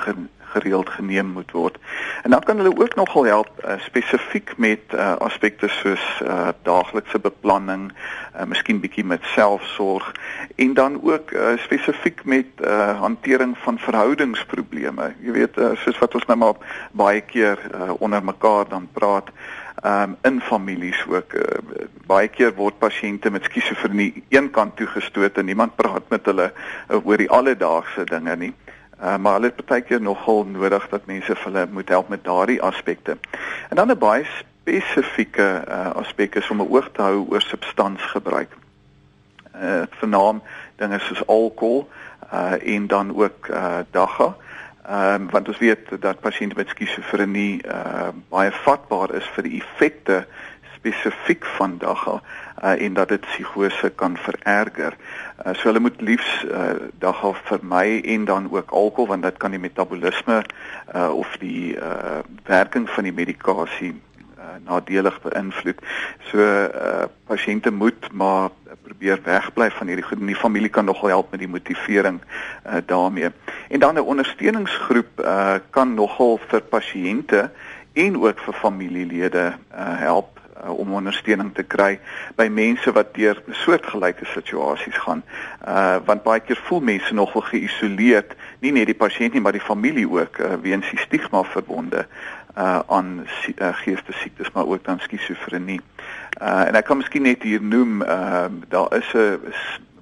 gereeld 0.52 0.90
geneem 0.90 1.26
moet 1.36 1.52
word. 1.52 1.78
En 2.24 2.32
dan 2.32 2.44
kan 2.44 2.58
hulle 2.58 2.76
ook 2.78 2.96
nogal 2.96 3.24
help 3.24 3.50
uh, 3.66 3.80
spesifiek 3.80 4.54
met 4.58 4.80
uh, 4.94 5.16
aspekte 5.24 5.68
soos 5.68 6.04
uh, 6.24 6.50
daaglikse 6.68 7.20
beplanning, 7.20 7.92
uh, 7.92 8.44
miskien 8.44 8.82
bietjie 8.84 9.06
met 9.08 9.24
selfsorg 9.34 10.12
en 10.56 10.74
dan 10.74 11.00
ook 11.04 11.32
uh, 11.32 11.56
spesifiek 11.64 12.24
met 12.26 12.46
uh, 12.60 13.00
hantering 13.00 13.56
van 13.64 13.80
verhoudingsprobleme. 13.80 15.14
Jy 15.24 15.32
weet 15.40 15.58
uh, 15.58 15.72
soos 15.84 16.00
wat 16.04 16.20
ons 16.20 16.28
nou 16.28 16.38
maar 16.44 16.60
baie 16.92 17.22
keer 17.22 17.60
uh, 17.72 17.92
onder 18.00 18.24
mekaar 18.24 18.68
dan 18.70 18.90
praat 18.94 19.32
um, 19.86 20.18
in 20.22 20.42
families 20.42 21.06
ook 21.08 21.34
uh, 21.34 21.44
baie 22.06 22.28
keer 22.28 22.54
word 22.56 22.78
pasiënte 22.80 23.32
met 23.32 23.48
skizofrenie 23.50 24.24
eenkant 24.30 24.76
toegestoot 24.76 25.38
en 25.38 25.46
niemand 25.46 25.76
praat 25.76 26.10
met 26.10 26.26
hulle 26.26 26.52
uh, 26.52 27.00
oor 27.06 27.18
die 27.18 27.30
alledaagse 27.30 28.06
dinge 28.10 28.36
nie. 28.36 28.54
Uh, 29.02 29.18
maar 29.18 29.40
hulle 29.40 29.50
het 29.50 29.66
baie 29.66 29.82
keer 29.82 30.02
nogal 30.02 30.46
nodig 30.46 30.88
dat 30.90 31.08
mense 31.10 31.36
vir 31.36 31.50
hulle 31.50 31.66
moet 31.74 31.90
help 31.90 32.10
met 32.14 32.24
daardie 32.24 32.62
aspekte. 32.62 33.18
En 33.70 33.76
dan 33.76 33.92
'n 33.92 33.98
baie 33.98 34.26
spesifieke 34.62 35.64
uh, 35.68 35.92
aspek 35.96 36.36
is 36.36 36.50
om 36.50 36.62
'n 36.62 36.70
oog 36.70 36.90
te 36.94 37.02
hou 37.02 37.26
oor 37.30 37.42
substansgebruik. 37.42 38.54
Uh 39.56 39.84
vernaam 39.90 40.42
dinge 40.76 41.00
soos 41.00 41.28
alkohol 41.28 41.90
uh 42.34 42.76
en 42.76 42.88
dan 42.88 43.16
ook 43.16 43.48
uh 43.48 43.80
dagga. 43.92 44.36
Ehm 44.88 45.22
um, 45.22 45.30
want 45.30 45.48
ons 45.48 45.58
weet 45.58 46.02
dat 46.02 46.20
pasiënte 46.20 46.58
met 46.58 46.70
skizofrenie 46.70 47.62
uh 47.66 48.10
baie 48.30 48.52
vatbaar 48.64 49.14
is 49.16 49.28
vir 49.36 49.46
die 49.46 49.60
effekte 49.62 50.24
spesifiek 50.82 51.46
van 51.46 51.78
dagga 51.78 52.16
uh, 52.64 52.86
en 52.86 52.94
dat 52.94 53.10
dit 53.14 53.22
psigose 53.22 53.92
kan 53.96 54.18
vererger. 54.18 54.98
Uh, 55.46 55.54
so 55.54 55.70
hulle 55.70 55.80
moet 55.80 56.02
liefs 56.02 56.32
uh, 56.50 56.90
dagga 56.98 57.34
vermy 57.44 58.02
en 58.02 58.26
dan 58.26 58.50
ook 58.52 58.72
alkohol 58.72 59.08
want 59.14 59.24
dit 59.24 59.38
kan 59.38 59.54
die 59.54 59.62
metabolisme 59.62 60.42
uh, 60.96 61.14
of 61.14 61.38
die 61.38 61.76
uh, 61.78 62.26
werking 62.50 62.90
van 62.90 63.04
die 63.04 63.14
medikasie 63.14 63.94
uh, 64.42 64.58
nadelig 64.66 65.22
beïnvloed. 65.22 65.80
So 66.32 66.42
uh, 66.42 67.06
pasiënte 67.30 67.72
moet 67.72 68.10
maar 68.12 68.50
probeer 68.82 69.22
wegbly 69.24 69.70
van 69.72 69.88
hierdie 69.88 70.06
goed. 70.06 70.20
Die 70.26 70.36
familie 70.36 70.70
kan 70.70 70.86
nogal 70.86 71.14
help 71.14 71.32
met 71.32 71.40
die 71.40 71.50
motivering 71.52 72.20
uh, 72.22 72.82
daarmee. 72.86 73.30
En 73.70 73.80
dan 73.80 73.96
'n 73.96 74.10
ondersteuningsgroep 74.14 75.22
uh, 75.22 75.56
kan 75.70 75.94
nogal 75.94 76.40
vir 76.48 76.62
pasiënte 76.62 77.50
en 77.94 78.22
ook 78.22 78.40
vir 78.40 78.54
familielede 78.54 79.54
uh, 79.74 80.00
help 80.00 80.40
uh, 80.64 80.78
om 80.78 80.94
ondersteuning 80.94 81.54
te 81.54 81.64
kry 81.64 82.00
by 82.36 82.48
mense 82.48 82.92
wat 82.92 83.14
deur 83.14 83.42
soortgelyke 83.50 84.26
situasies 84.26 84.98
gaan. 84.98 85.24
Uh 85.68 85.98
want 86.06 86.24
baie 86.24 86.40
keer 86.40 86.60
voel 86.68 86.80
mense 86.80 87.14
nogal 87.14 87.42
geïsoleerd, 87.42 88.36
nie 88.62 88.72
net 88.72 88.90
die 88.92 88.98
pasiënt 88.98 89.34
nie, 89.34 89.42
maar 89.42 89.56
die 89.58 89.64
familie 89.64 90.06
ook 90.10 90.38
uh, 90.38 90.54
weens 90.62 90.90
die 90.94 91.02
stigma 91.02 91.44
verbonde 91.44 92.06
uh 92.58 92.80
aan 92.92 93.24
uh, 93.24 93.70
geestesiektes 93.80 94.52
maar 94.52 94.68
ook 94.68 94.84
dan 94.84 95.00
skizofrenie. 95.00 95.80
Uh 96.42 96.68
en 96.68 96.76
ek 96.76 96.86
kan 96.86 97.00
miskien 97.00 97.24
net 97.24 97.44
hier 97.48 97.64
noem 97.64 98.02
uh 98.04 98.50
daar 98.70 98.92
is 98.98 99.08
'n 99.16 99.40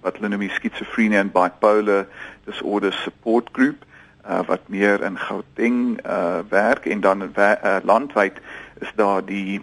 wat 0.02 0.18
hulle 0.18 0.32
noem 0.34 0.48
die 0.48 0.58
schizophrenia 0.58 1.20
and 1.20 1.34
bipolar 1.34 2.08
disorder 2.50 2.94
support 2.94 3.50
group 3.52 3.86
uh 4.26 4.42
wat 4.48 4.66
meer 4.68 5.04
in 5.04 5.18
Gauteng 5.18 6.00
uh 6.06 6.42
werk 6.50 6.86
en 6.86 7.00
dan 7.00 7.22
uh, 7.38 7.78
landwyd 7.84 8.42
is 8.82 8.92
daar 8.96 9.26
die 9.26 9.62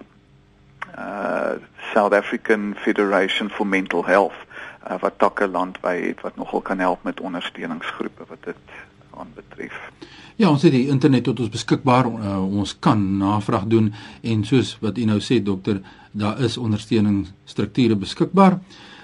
uh 0.98 1.58
South 1.92 2.14
African 2.14 2.74
Federation 2.78 3.50
for 3.50 3.66
Mental 3.66 4.06
Health 4.06 4.45
uh, 4.90 4.98
wat 5.00 5.18
takke 5.18 5.48
landwy 5.48 5.96
het 6.08 6.20
wat 6.20 6.36
nogal 6.36 6.60
kan 6.60 6.78
help 6.78 7.02
met 7.02 7.20
ondersteuningsgroepe 7.20 8.24
wat 8.28 8.44
dit 8.44 8.56
aanbetref. 9.16 9.76
Ja, 10.36 10.50
ons 10.50 10.62
het 10.62 10.72
die 10.72 10.88
internet 10.92 11.24
tot 11.24 11.40
ons 11.40 11.52
beskikbaar. 11.52 12.06
Uh, 12.06 12.40
ons 12.44 12.76
kan 12.78 13.00
navraag 13.18 13.64
doen 13.72 13.92
en 14.22 14.44
soos 14.44 14.76
wat 14.80 14.98
u 14.98 15.06
nou 15.08 15.20
sê 15.24 15.40
dokter, 15.42 15.80
daar 16.12 16.40
is 16.44 16.58
ondersteuningsstrukture 16.60 17.96
beskikbaar. 17.96 18.58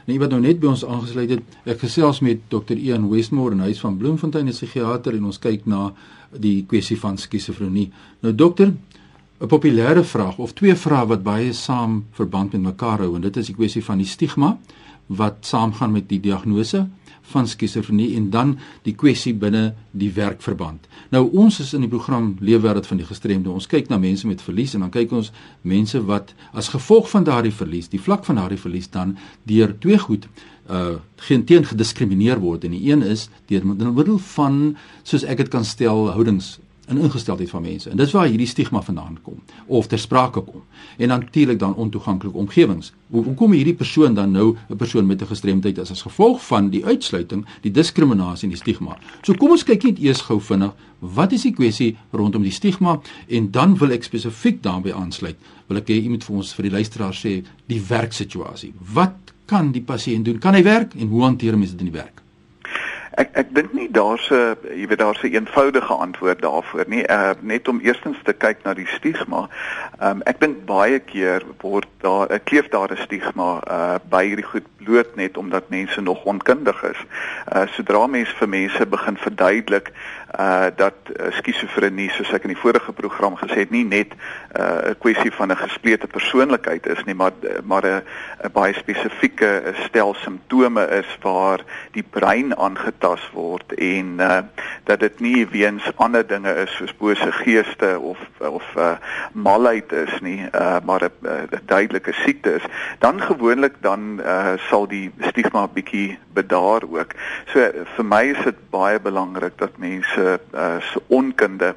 En 0.04 0.18
wat 0.18 0.32
nou 0.34 0.40
net 0.42 0.58
by 0.60 0.66
ons 0.72 0.82
aangesluit 0.84 1.30
het, 1.30 1.58
ek 1.64 1.84
gesels 1.84 2.20
met 2.26 2.40
dokter 2.50 2.76
Ian 2.76 3.06
Westmore 3.10 3.54
in 3.54 3.62
huis 3.68 3.80
van 3.80 3.96
Bloemfontein, 3.96 4.48
'n 4.48 4.52
psigiater 4.52 5.14
en 5.14 5.24
ons 5.24 5.38
kyk 5.38 5.66
na 5.66 5.92
die 6.32 6.64
kwessie 6.66 6.98
van 6.98 7.16
skizofrenie. 7.16 7.92
Nou 8.20 8.34
dokter, 8.34 8.72
'n 9.42 9.48
populêre 9.48 10.04
vraag 10.04 10.38
of 10.38 10.52
twee 10.54 10.74
vrae 10.78 11.06
wat 11.06 11.22
baie 11.22 11.52
saam 11.52 12.04
verband 12.14 12.52
met 12.52 12.62
mekaar 12.62 13.00
hou 13.02 13.14
en 13.16 13.24
dit 13.24 13.36
is 13.36 13.48
die 13.50 13.56
kwessie 13.58 13.82
van 13.82 13.98
die 13.98 14.06
stigma 14.06 14.58
wat 15.06 15.42
saamgaan 15.46 15.92
met 15.92 16.06
die 16.08 16.20
diagnose 16.20 16.86
van 17.32 17.48
skizofrenie 17.48 18.14
en 18.16 18.30
dan 18.30 18.52
die 18.86 18.94
kwessie 18.94 19.34
binne 19.34 19.74
die 19.90 20.12
werkverband. 20.14 20.86
Nou 21.10 21.24
ons 21.32 21.58
is 21.60 21.74
in 21.74 21.82
die 21.82 21.90
program 21.90 22.36
Leefwêreld 22.38 22.86
van 22.86 23.02
die 23.02 23.06
gestremde. 23.06 23.50
Ons 23.50 23.66
kyk 23.66 23.90
na 23.90 23.98
mense 23.98 24.26
met 24.26 24.42
verlies 24.42 24.74
en 24.74 24.86
dan 24.86 24.94
kyk 24.94 25.12
ons 25.12 25.32
mense 25.62 26.04
wat 26.06 26.34
as 26.52 26.70
gevolg 26.70 27.10
van 27.10 27.26
daardie 27.26 27.54
verlies, 27.54 27.90
die 27.90 28.00
vlak 28.00 28.24
van 28.24 28.38
daardie 28.38 28.62
verlies 28.62 28.90
dan 28.90 29.16
deur 29.42 29.74
twee 29.78 29.98
goed 29.98 30.30
uh 30.70 31.00
geen 31.16 31.42
teen 31.44 31.64
gediskrimineer 31.66 32.38
word 32.38 32.64
en 32.64 32.74
die 32.74 32.90
een 32.90 33.02
is 33.02 33.28
deur 33.50 33.66
middel 33.66 34.18
van 34.18 34.76
soos 35.02 35.24
ek 35.26 35.42
dit 35.42 35.50
kan 35.50 35.64
stel 35.66 36.12
houdings 36.14 36.60
in 36.88 36.98
ingesteldheid 36.98 37.50
van 37.50 37.62
mense. 37.62 37.90
En 37.90 37.96
dis 37.96 38.10
waar 38.10 38.26
hierdie 38.26 38.46
stigma 38.46 38.82
vandaan 38.82 39.18
kom 39.22 39.42
of 39.66 39.86
ter 39.86 39.98
sprake 39.98 40.40
kom. 40.40 40.62
En 40.96 41.08
natuurlik 41.08 41.58
dan 41.58 41.74
ontoeganklike 41.74 42.36
omgewings. 42.36 42.92
Hoe, 43.10 43.34
kom 43.34 43.52
hierdie 43.52 43.74
persoon 43.74 44.14
dan 44.14 44.30
nou 44.30 44.56
'n 44.68 44.76
persoon 44.76 45.06
met 45.06 45.22
'n 45.22 45.26
gestremdheid 45.26 45.78
as 45.78 45.90
as 45.90 46.02
gevolg 46.02 46.46
van 46.46 46.70
die 46.70 46.84
uitsluiting, 46.84 47.46
die 47.60 47.70
diskriminasie 47.70 48.44
en 48.44 48.54
die 48.54 48.58
stigma. 48.58 48.98
So 49.22 49.34
kom 49.34 49.50
ons 49.50 49.64
kyk 49.64 49.82
net 49.82 49.98
eers 49.98 50.20
gou 50.20 50.40
vinnig, 50.40 50.72
wat 50.98 51.32
is 51.32 51.42
die 51.42 51.52
kwessie 51.52 51.96
rondom 52.10 52.42
die 52.42 52.50
stigma 52.50 53.00
en 53.26 53.50
dan 53.50 53.76
wil 53.78 53.90
ek 53.90 54.02
spesifiek 54.02 54.62
daarbey 54.62 54.92
aansluit. 54.92 55.36
Wil 55.66 55.76
ek 55.76 55.88
hê 55.88 56.02
iemand 56.02 56.24
vir 56.24 56.36
ons 56.36 56.54
vir 56.54 56.62
die 56.62 56.72
luisteraars 56.72 57.24
sê 57.24 57.44
die 57.66 57.82
werksituasie. 57.88 58.72
Wat 58.94 59.16
kan 59.46 59.72
die 59.72 59.82
pasiënt 59.82 60.24
doen? 60.24 60.38
Kan 60.38 60.54
hy 60.54 60.62
werk 60.62 60.94
en 60.94 61.08
hoe 61.08 61.22
hanteer 61.22 61.58
mense 61.58 61.72
dit 61.72 61.86
in 61.86 61.92
die 61.92 62.00
werk? 62.00 62.21
Ek 63.20 63.28
ek 63.36 63.50
dink 63.52 63.72
nie 63.76 63.90
daar's 63.92 64.24
'n 64.30 64.56
jy 64.72 64.86
weet 64.88 64.98
daar's 64.98 65.22
'n 65.22 65.34
eenvoudige 65.36 65.92
antwoord 65.92 66.40
daarvoor 66.40 66.84
nie. 66.88 67.04
Uh 67.08 67.34
net 67.40 67.68
om 67.68 67.80
eerstens 67.80 68.16
te 68.24 68.32
kyk 68.32 68.64
na 68.64 68.74
die 68.74 68.86
stigma. 68.86 69.48
Um 70.00 70.22
ek 70.24 70.40
dink 70.40 70.64
baie 70.64 70.98
keer 70.98 71.42
word 71.60 71.88
daar 72.00 72.32
'n 72.32 72.40
kleef 72.44 72.68
daar 72.68 72.88
'n 72.92 73.04
stigma 73.04 73.60
uh 73.68 73.98
by 74.08 74.24
hierdie 74.24 74.48
goed 74.48 74.66
bloot 74.76 75.16
net 75.16 75.36
omdat 75.36 75.68
mense 75.68 76.00
nog 76.00 76.24
onkundig 76.24 76.82
is. 76.82 77.00
Uh 77.52 77.66
sodra 77.66 78.06
mense 78.06 78.34
vir 78.36 78.48
mense 78.48 78.86
begin 78.86 79.16
verduidelik 79.16 79.92
uh 80.38 80.66
dat 80.76 80.94
uh, 81.08 81.32
skizofrenie 81.32 82.10
soos 82.10 82.32
ek 82.32 82.44
in 82.44 82.54
die 82.54 82.60
vorige 82.60 82.92
program 82.92 83.36
gesê 83.36 83.64
het 83.64 83.70
nie 83.70 83.84
net 83.84 84.12
'n 84.12 84.60
uh, 84.60 84.94
kwessie 84.98 85.32
van 85.32 85.50
'n 85.50 85.56
gesplete 85.56 86.06
persoonlikheid 86.06 86.86
is 86.86 87.04
nie, 87.04 87.14
maar 87.14 87.32
maar 87.64 87.86
'n 87.86 88.02
baie 88.52 88.74
spesifieke 88.74 89.74
stel 89.86 90.14
simptome 90.14 90.86
is 90.88 91.18
waar 91.22 91.60
die 91.92 92.02
brein 92.02 92.56
aange 92.56 92.72
aangetast 92.72 93.32
word 93.32 93.72
en 93.78 94.16
uh 94.20 94.40
dat 94.84 95.00
dit 95.00 95.20
nie 95.20 95.46
weens 95.46 95.84
ander 96.02 96.24
dinge 96.26 96.50
is 96.64 96.72
soos 96.76 96.92
bose 96.98 97.32
geeste 97.42 97.98
of 97.98 98.18
of 98.38 98.64
uh 98.76 98.96
malheid 99.32 99.92
is 99.92 100.14
nie 100.20 100.40
uh 100.50 100.80
maar 100.84 101.04
'n 101.04 101.26
uh, 101.26 101.60
duidelike 101.66 102.12
siekte 102.24 102.54
is 102.54 102.66
dan 102.98 103.20
gewoonlik 103.20 103.74
dan 103.80 104.20
uh 104.20 104.54
sal 104.68 104.86
die 104.88 105.10
stigma 105.20 105.68
bietjie 105.68 106.18
bedaar 106.34 106.82
ook. 106.88 107.14
So 107.52 107.60
vir 107.96 108.04
my 108.04 108.22
is 108.32 108.44
dit 108.44 108.58
baie 108.70 109.00
belangrik 109.00 109.58
dat 109.60 109.78
mense 109.78 110.21
uh 110.22 110.80
se 110.80 111.02
onkunde 111.06 111.74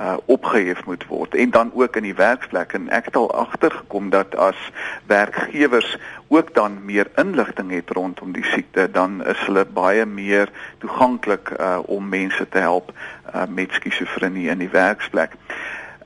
uh 0.00 0.16
opgehef 0.24 0.84
moet 0.84 1.06
word 1.06 1.34
en 1.34 1.50
dan 1.50 1.70
ook 1.74 1.96
in 1.96 2.02
die 2.02 2.14
werksplek 2.14 2.72
en 2.76 2.88
ek 2.88 3.10
het 3.10 3.16
al 3.16 3.30
agtergekom 3.34 4.10
dat 4.10 4.36
as 4.36 4.58
werkgewers 5.06 5.96
ook 6.28 6.54
dan 6.54 6.84
meer 6.84 7.08
inligting 7.16 7.70
het 7.70 7.90
rondom 7.90 8.32
die 8.32 8.44
siekte 8.44 8.88
dan 8.90 9.22
is 9.24 9.44
hulle 9.46 9.64
baie 9.64 10.06
meer 10.06 10.50
toeganklik 10.78 11.52
uh 11.58 11.78
om 11.86 12.08
mense 12.08 12.48
te 12.48 12.58
help 12.58 12.92
uh 13.34 13.46
met 13.48 13.72
skizofrenie 13.72 14.48
in 14.48 14.58
die 14.58 14.72
werksplek. 14.72 15.38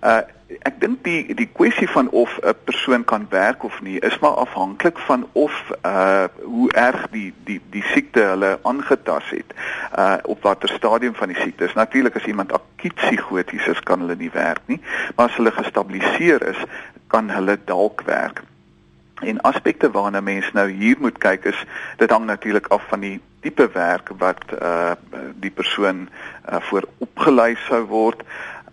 Uh 0.02 0.20
ek 0.58 0.80
dink 0.82 1.04
die 1.06 1.34
die 1.34 1.48
kwessie 1.52 1.88
van 1.88 2.08
of 2.10 2.38
'n 2.42 2.54
persoon 2.64 3.04
kan 3.04 3.26
werk 3.30 3.64
of 3.64 3.80
nie 3.82 3.98
is 3.98 4.18
maar 4.18 4.36
afhanklik 4.42 4.98
van 4.98 5.26
of 5.32 5.72
uh 5.86 6.24
hoe 6.42 6.72
erg 6.72 7.06
die 7.10 7.32
die 7.44 7.60
die 7.70 7.82
siekte 7.82 8.20
hulle 8.20 8.58
aangetast 8.62 9.30
het. 9.30 9.54
Uh 9.98 10.16
op 10.22 10.42
watter 10.42 10.68
stadium 10.68 11.14
van 11.14 11.28
die 11.28 11.40
siekte 11.40 11.64
is. 11.64 11.72
Natuurlik 11.72 12.16
as 12.16 12.24
iemand 12.24 12.52
akuut 12.52 12.94
psigoties 12.94 13.66
is, 13.66 13.80
kan 13.80 14.00
hulle 14.00 14.16
nie 14.16 14.30
werk 14.30 14.60
nie, 14.66 14.80
maar 15.16 15.28
as 15.28 15.36
hulle 15.36 15.50
gestabiliseer 15.50 16.48
is, 16.48 16.58
kan 17.06 17.30
hulle 17.30 17.58
dalk 17.64 18.02
werk. 18.02 18.42
En 19.20 19.40
aspekte 19.40 19.90
waarna 19.90 20.20
mense 20.20 20.50
nou 20.52 20.70
hier 20.70 20.96
moet 20.98 21.18
kyk 21.18 21.44
is 21.44 21.66
dit 21.96 22.10
hang 22.10 22.24
natuurlik 22.24 22.66
af 22.66 22.82
van 22.88 23.00
die 23.00 23.20
tipe 23.40 23.68
werk 23.72 24.10
wat 24.18 24.44
uh 24.62 24.92
die 25.34 25.50
persoon 25.50 26.08
uh 26.48 26.60
voor 26.60 26.88
opgelei 26.98 27.56
sou 27.68 27.84
word. 27.84 28.22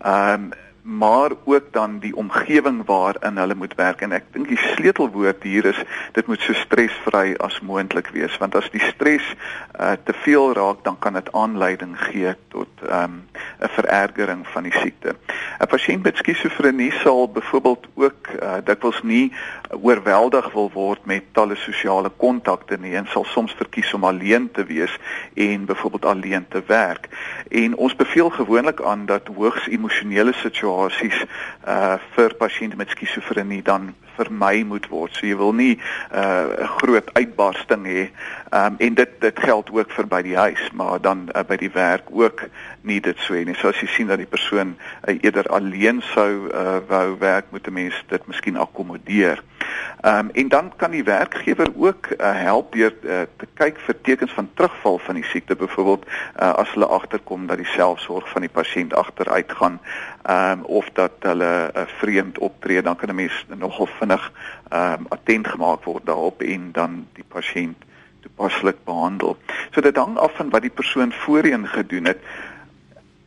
Ehm 0.02 0.32
um, 0.32 0.50
maar 0.88 1.30
ook 1.44 1.72
dan 1.72 1.98
die 1.98 2.16
omgewing 2.16 2.86
waarin 2.86 3.36
hulle 3.36 3.54
moet 3.54 3.74
werk 3.74 4.00
en 4.00 4.12
ek 4.16 4.30
dink 4.32 4.48
die 4.48 4.60
sleutelwoord 4.72 5.42
hier 5.44 5.66
is 5.68 5.80
dit 6.16 6.26
moet 6.26 6.40
so 6.40 6.56
stresvry 6.56 7.34
as 7.44 7.58
moontlik 7.60 8.08
wees 8.14 8.38
want 8.40 8.56
as 8.56 8.70
die 8.72 8.80
stres 8.80 9.26
uh, 9.76 9.92
te 10.08 10.14
veel 10.24 10.54
raak 10.56 10.80
dan 10.86 10.96
kan 10.98 11.18
dit 11.20 11.28
aanleiding 11.36 11.92
gee 12.08 12.32
tot 12.54 12.72
'n 12.80 12.92
um, 13.02 13.18
verergering 13.60 14.46
van 14.48 14.62
die 14.62 14.72
siekte. 14.72 15.12
'n 15.60 15.68
Pasiënt 15.68 16.02
met 16.02 16.16
skizofrenie 16.16 16.92
sal 16.92 17.28
byvoorbeeld 17.28 17.86
ook 17.94 18.28
uh, 18.42 18.52
dikwels 18.64 19.02
nie 19.02 19.32
oorweldig 19.70 20.52
wil 20.52 20.70
word 20.72 21.04
met 21.04 21.22
talle 21.32 21.56
sosiale 21.56 22.10
kontakte 22.16 22.76
nie 22.80 22.96
en 22.96 23.06
sal 23.06 23.24
soms 23.24 23.52
verkies 23.52 23.92
om 23.94 24.04
alleen 24.04 24.50
te 24.50 24.64
wees 24.64 24.96
en 25.34 25.64
byvoorbeeld 25.64 26.04
alleen 26.04 26.48
te 26.48 26.62
werk. 26.66 27.08
En 27.50 27.76
ons 27.76 27.96
beveel 27.96 28.30
gewoonlik 28.30 28.80
aan 28.80 29.06
dat 29.06 29.28
hoogs 29.36 29.68
emosionele 29.68 30.32
situasies 30.32 30.77
uh 31.66 31.96
vir 32.14 32.34
pasiënte 32.38 32.76
met 32.76 32.90
skizofrenie 32.90 33.62
dan 33.62 33.94
vermy 34.18 34.62
moet 34.66 34.88
word. 34.90 35.14
So 35.14 35.26
jy 35.26 35.36
wil 35.38 35.52
nie 35.52 35.78
uh 36.12 36.64
'n 36.64 36.70
groot 36.78 37.08
uitbarsting 37.14 37.86
hê. 37.86 38.08
Um 38.52 38.76
en 38.78 38.94
dit 38.94 39.20
dit 39.20 39.38
geld 39.38 39.70
ook 39.70 39.90
vir 39.90 40.06
by 40.06 40.22
die 40.22 40.36
huis, 40.36 40.70
maar 40.72 41.00
dan 41.00 41.28
uh, 41.34 41.42
by 41.42 41.56
die 41.56 41.72
werk 41.72 42.10
ook 42.10 42.48
nie 42.82 43.00
dit 43.00 43.18
so 43.18 43.34
nie. 43.34 43.54
So 43.54 43.68
as 43.68 43.80
jy 43.80 43.88
sien 43.88 44.06
dat 44.06 44.18
die 44.18 44.26
persoon 44.30 44.76
uh, 45.08 45.18
eerder 45.20 45.46
alleen 45.48 46.02
sou 46.14 46.48
uh 46.50 46.78
wou 46.88 47.18
werk, 47.18 47.50
moet 47.50 47.66
'n 47.66 47.72
mens 47.72 48.04
dit 48.08 48.26
miskien 48.26 48.56
akkommodeer. 48.56 49.42
Ehm 50.00 50.18
um, 50.18 50.30
en 50.30 50.48
dan 50.48 50.72
kan 50.76 50.90
die 50.90 51.04
werkgewer 51.04 51.68
ook 51.76 52.06
uh, 52.10 52.16
help 52.32 52.72
deur 52.72 52.94
uh, 53.02 53.20
te 53.36 53.46
kyk 53.54 53.80
vir 53.86 54.00
tekens 54.00 54.32
van 54.32 54.50
terugval 54.54 54.98
van 54.98 55.14
die 55.14 55.24
siekte 55.24 55.56
byvoorbeeld 55.56 56.06
uh, 56.06 56.52
as 56.52 56.70
hulle 56.70 56.86
agterkom 56.86 57.46
dat 57.46 57.56
die 57.56 57.72
selfsorg 57.74 58.28
van 58.28 58.40
die 58.40 58.52
pasiënt 58.52 58.94
agteruit 58.94 59.52
gaan 59.52 59.80
ehm 60.22 60.58
um, 60.58 60.64
of 60.64 60.90
dat 60.92 61.12
hulle 61.20 61.70
'n 61.74 61.78
uh, 61.78 61.86
vreemd 61.98 62.38
optree 62.38 62.82
dan 62.82 62.96
kan 62.96 63.08
'n 63.08 63.14
mens 63.14 63.46
nogal 63.56 63.88
vinnig 63.98 64.32
ehm 64.68 64.92
um, 64.92 65.06
attent 65.08 65.48
gemaak 65.48 65.84
word 65.84 66.06
daarop 66.06 66.42
en 66.42 66.72
dan 66.72 67.06
die 67.12 67.24
pasiënt 67.28 67.86
toepaslik 68.20 68.84
behandel. 68.84 69.36
So 69.70 69.80
dit 69.80 69.96
hang 69.96 70.16
af 70.16 70.32
van 70.36 70.50
wat 70.50 70.62
die 70.62 70.70
persoon 70.70 71.12
voorheen 71.12 71.66
gedoen 71.66 72.04
het. 72.04 72.18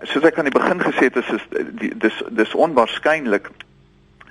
Soos 0.01 0.23
ek 0.23 0.37
aan 0.37 0.49
die 0.49 0.59
begin 0.59 0.81
gesê 0.81 1.09
het 1.09 1.15
is 1.15 1.29
dis 2.01 2.23
dis 2.29 2.55
onwaarskynlik 2.55 3.51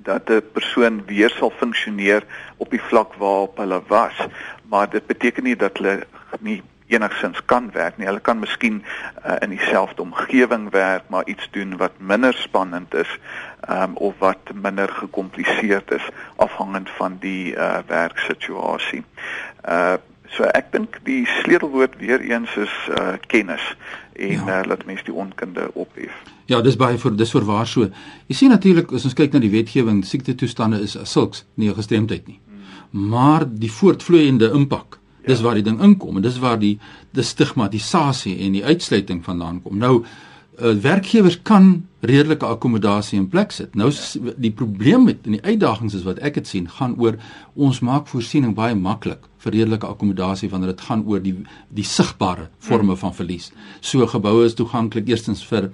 dat 0.03 0.31
'n 0.31 0.43
persoon 0.53 1.03
weer 1.07 1.31
sal 1.31 1.51
funksioneer 1.51 2.25
op 2.57 2.71
die 2.71 2.83
vlak 2.83 3.15
waarop 3.15 3.57
hulle 3.57 3.83
was, 3.87 4.17
maar 4.69 4.91
dit 4.91 5.07
beteken 5.07 5.43
nie 5.45 5.57
dat 5.57 5.77
hulle 5.77 6.07
nie 6.41 6.63
enigsins 6.91 7.45
kan 7.45 7.71
werk 7.73 7.97
nie. 7.97 8.07
Hulle 8.07 8.21
kan 8.21 8.39
miskien 8.39 8.83
uh, 9.27 9.37
in 9.41 9.51
dieselfde 9.55 10.03
omgewing 10.03 10.71
werk, 10.71 11.09
maar 11.09 11.27
iets 11.27 11.49
doen 11.51 11.77
wat 11.77 11.93
minder 11.99 12.35
spannend 12.35 12.95
is 12.95 13.19
um, 13.71 13.97
of 13.97 14.15
wat 14.19 14.53
minder 14.55 14.89
gekompliseerd 14.89 15.91
is 15.91 16.09
afhangend 16.37 16.91
van 16.91 17.17
die 17.21 17.55
uh, 17.55 17.79
werksituasie. 17.87 19.05
Uh 19.69 19.95
so 20.31 20.47
ek 20.55 20.69
dink 20.71 21.01
die 21.03 21.25
sleutelwoord 21.27 21.97
weer 21.99 22.21
eens 22.23 22.53
is 22.55 22.75
uh, 22.95 23.17
kennis 23.27 23.65
en 24.15 24.45
ja. 24.47 24.61
uh, 24.61 24.67
laat 24.71 24.85
mense 24.87 25.03
die 25.09 25.15
onkunde 25.15 25.65
ophef. 25.75 26.15
Ja, 26.51 26.59
dis 26.67 26.75
baie 26.77 26.99
vir 26.99 27.15
dis 27.15 27.31
vir 27.31 27.45
waar 27.47 27.69
so. 27.71 27.87
Jy 28.27 28.35
sien 28.35 28.51
natuurlik 28.51 28.91
as 28.97 29.05
ons 29.07 29.15
kyk 29.15 29.37
na 29.37 29.41
die 29.43 29.53
wetgewing, 29.53 30.01
siekte 30.07 30.35
toestande 30.35 30.81
is 30.83 30.97
sulks 31.07 31.45
nie 31.55 31.69
'n 31.69 31.77
gestremdheid 31.79 32.27
nie. 32.27 32.41
Maar 32.91 33.47
die 33.47 33.71
voortvloeiende 33.71 34.51
impak, 34.51 34.99
dis 35.27 35.39
ja. 35.39 35.45
waar 35.45 35.55
die 35.55 35.63
ding 35.63 35.81
inkom 35.81 36.17
en 36.17 36.23
dis 36.23 36.39
waar 36.39 36.59
die 36.59 36.79
die 37.13 37.23
stigmatisasie 37.23 38.39
en 38.39 38.53
die 38.53 38.65
uitsluiting 38.65 39.25
vandaan 39.25 39.63
kom. 39.63 39.79
Nou 39.79 40.03
uh, 40.61 40.75
werkgewers 40.75 41.43
kan 41.43 41.87
redelike 42.01 42.47
akkommodasie 42.47 43.19
in 43.19 43.29
plek 43.29 43.53
sit. 43.53 43.75
Nou 43.75 43.91
die 44.37 44.51
probleem 44.51 45.05
met 45.05 45.27
en 45.27 45.37
die 45.37 45.45
uitdagings 45.45 45.95
is 45.95 46.07
wat 46.07 46.19
ek 46.19 46.41
het 46.41 46.47
sien 46.47 46.69
gaan 46.69 46.97
oor 46.99 47.19
ons 47.55 47.81
maak 47.81 48.09
voorsiening 48.09 48.55
baie 48.55 48.75
maklik 48.75 49.29
vir 49.41 49.53
redelike 49.53 49.87
akkommodasie 49.87 50.51
wanneer 50.53 50.75
dit 50.75 50.85
gaan 50.89 51.05
oor 51.07 51.21
die 51.25 51.35
die 51.69 51.85
sigbare 51.85 52.49
forme 52.59 52.97
van 52.97 53.15
verlies. 53.15 53.51
So 53.81 54.07
geboue 54.07 54.45
is 54.45 54.57
toeganklik 54.59 55.09
eerstens 55.09 55.45
vir 55.45 55.71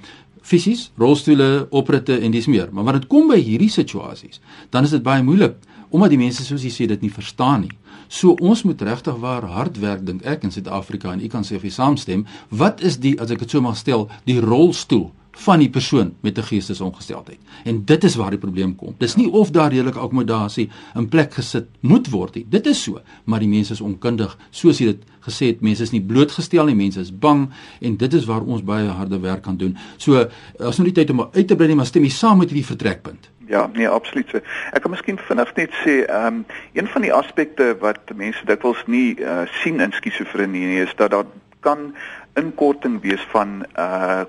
fisies, 0.46 0.90
rolstoele, 1.00 1.66
opritte 1.74 2.18
en 2.22 2.34
dis 2.34 2.46
meer. 2.46 2.68
Maar 2.70 2.86
wanneer 2.86 3.02
dit 3.04 3.10
kom 3.10 3.26
by 3.30 3.38
hierdie 3.42 3.72
situasies, 3.72 4.40
dan 4.70 4.86
is 4.86 4.94
dit 4.94 5.02
baie 5.02 5.24
moeilik 5.26 5.58
omdat 5.94 6.10
die 6.10 6.18
mense 6.18 6.42
soos 6.42 6.64
jy 6.66 6.70
sê 6.74 6.86
dit 6.90 7.04
nie 7.04 7.12
verstaan 7.14 7.62
nie. 7.62 7.74
So 8.10 8.34
ons 8.42 8.64
moet 8.66 8.80
regtig 8.82 9.20
waar 9.22 9.46
hard 9.46 9.78
werk 9.80 10.02
dink 10.06 10.24
ek 10.26 10.42
in 10.44 10.52
Suid-Afrika 10.54 11.12
en 11.12 11.22
u 11.22 11.28
kan 11.30 11.46
sê 11.46 11.56
of 11.56 11.64
jy 11.64 11.70
saamstem, 11.72 12.24
wat 12.50 12.82
is 12.82 12.98
die 13.02 13.14
as 13.22 13.30
ek 13.30 13.44
dit 13.44 13.54
so 13.54 13.62
mag 13.62 13.78
stel, 13.78 14.08
die 14.26 14.40
rolstoel 14.42 15.08
van 15.36 15.60
die 15.60 15.70
persoon 15.70 16.14
met 16.20 16.38
'n 16.38 16.42
geestesongesteldheid. 16.42 17.38
En 17.64 17.84
dit 17.84 18.04
is 18.04 18.14
waar 18.14 18.30
die 18.30 18.38
probleem 18.38 18.76
kom. 18.76 18.94
Dis 18.98 19.16
nie 19.16 19.30
of 19.30 19.50
daar 19.50 19.70
redelike 19.70 19.98
akkommodasie 19.98 20.70
in 20.94 21.08
plek 21.08 21.34
gesit 21.34 21.66
moet 21.80 22.08
word 22.10 22.34
nie. 22.34 22.46
Dit 22.48 22.66
is 22.66 22.82
so, 22.82 23.00
maar 23.24 23.38
die 23.38 23.48
mense 23.48 23.72
is 23.72 23.80
onkundig. 23.80 24.38
Soos 24.50 24.78
jy 24.78 24.84
dit 24.86 25.02
gesê 25.20 25.46
het, 25.46 25.60
mense 25.60 25.82
is 25.82 25.90
nie 25.90 26.02
blootgestel 26.02 26.64
nie, 26.64 26.74
mense 26.74 27.00
is 27.00 27.18
bang 27.18 27.50
en 27.80 27.96
dit 27.96 28.12
is 28.14 28.24
waar 28.24 28.42
ons 28.42 28.62
baie 28.62 28.88
harde 28.88 29.20
werk 29.20 29.42
kan 29.42 29.56
doen. 29.56 29.76
So, 29.96 30.28
as 30.58 30.78
nou 30.78 30.84
die 30.84 30.92
tyd 30.92 31.10
om 31.10 31.28
uit 31.32 31.46
te 31.48 31.56
brei, 31.56 31.74
maar 31.74 31.86
stem 31.86 32.02
jy 32.02 32.10
saam 32.10 32.38
met 32.38 32.48
hierdie 32.48 32.66
vertrekpunt? 32.66 33.30
Ja, 33.46 33.70
nee, 33.74 33.88
absoluut. 33.88 34.30
So. 34.30 34.40
Ek 34.72 34.82
kan 34.82 34.90
miskien 34.90 35.18
vinnig 35.18 35.54
net 35.56 35.74
sê, 35.84 36.04
ehm 36.06 36.26
um, 36.26 36.44
een 36.72 36.86
van 36.86 37.02
die 37.02 37.12
aspekte 37.12 37.76
wat 37.80 38.14
mense 38.14 38.46
dikwels 38.46 38.82
nie 38.86 39.14
uh, 39.20 39.44
sien 39.62 39.80
in 39.80 39.92
skizofrenie 39.92 40.66
nie, 40.66 40.80
is 40.82 40.94
dat 40.96 41.10
daar 41.10 41.26
kan 41.60 41.94
inkorting 42.34 43.00
wees 43.02 43.22
van 43.30 43.62
uh 43.78 44.24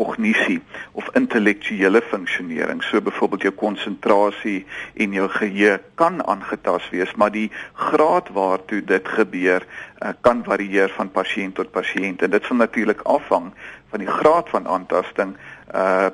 kognisie 0.00 0.60
of 0.96 1.08
intellektuele 1.18 2.00
funksionering. 2.02 2.82
So 2.82 3.00
byvoorbeeld 3.04 3.42
jou 3.48 3.54
konsentrasie 3.54 4.64
en 4.94 5.12
jou 5.12 5.28
geheue 5.36 5.76
kan 6.00 6.22
aangetast 6.24 6.90
wees, 6.94 7.12
maar 7.20 7.32
die 7.34 7.50
graad 7.74 8.32
waartoe 8.36 8.80
dit 8.84 9.12
gebeur 9.18 9.66
uh, 9.66 10.14
kan 10.24 10.42
varieer 10.46 10.92
van 10.96 11.12
pasiënt 11.12 11.58
tot 11.60 11.72
pasiënt 11.74 12.24
en 12.24 12.32
dit 12.32 12.48
sal 12.48 12.62
natuurlik 12.62 13.04
afhang 13.04 13.52
van 13.92 14.04
die 14.04 14.10
graad 14.20 14.48
van 14.56 14.68
aantasting 14.78 15.36
uh 15.74 16.10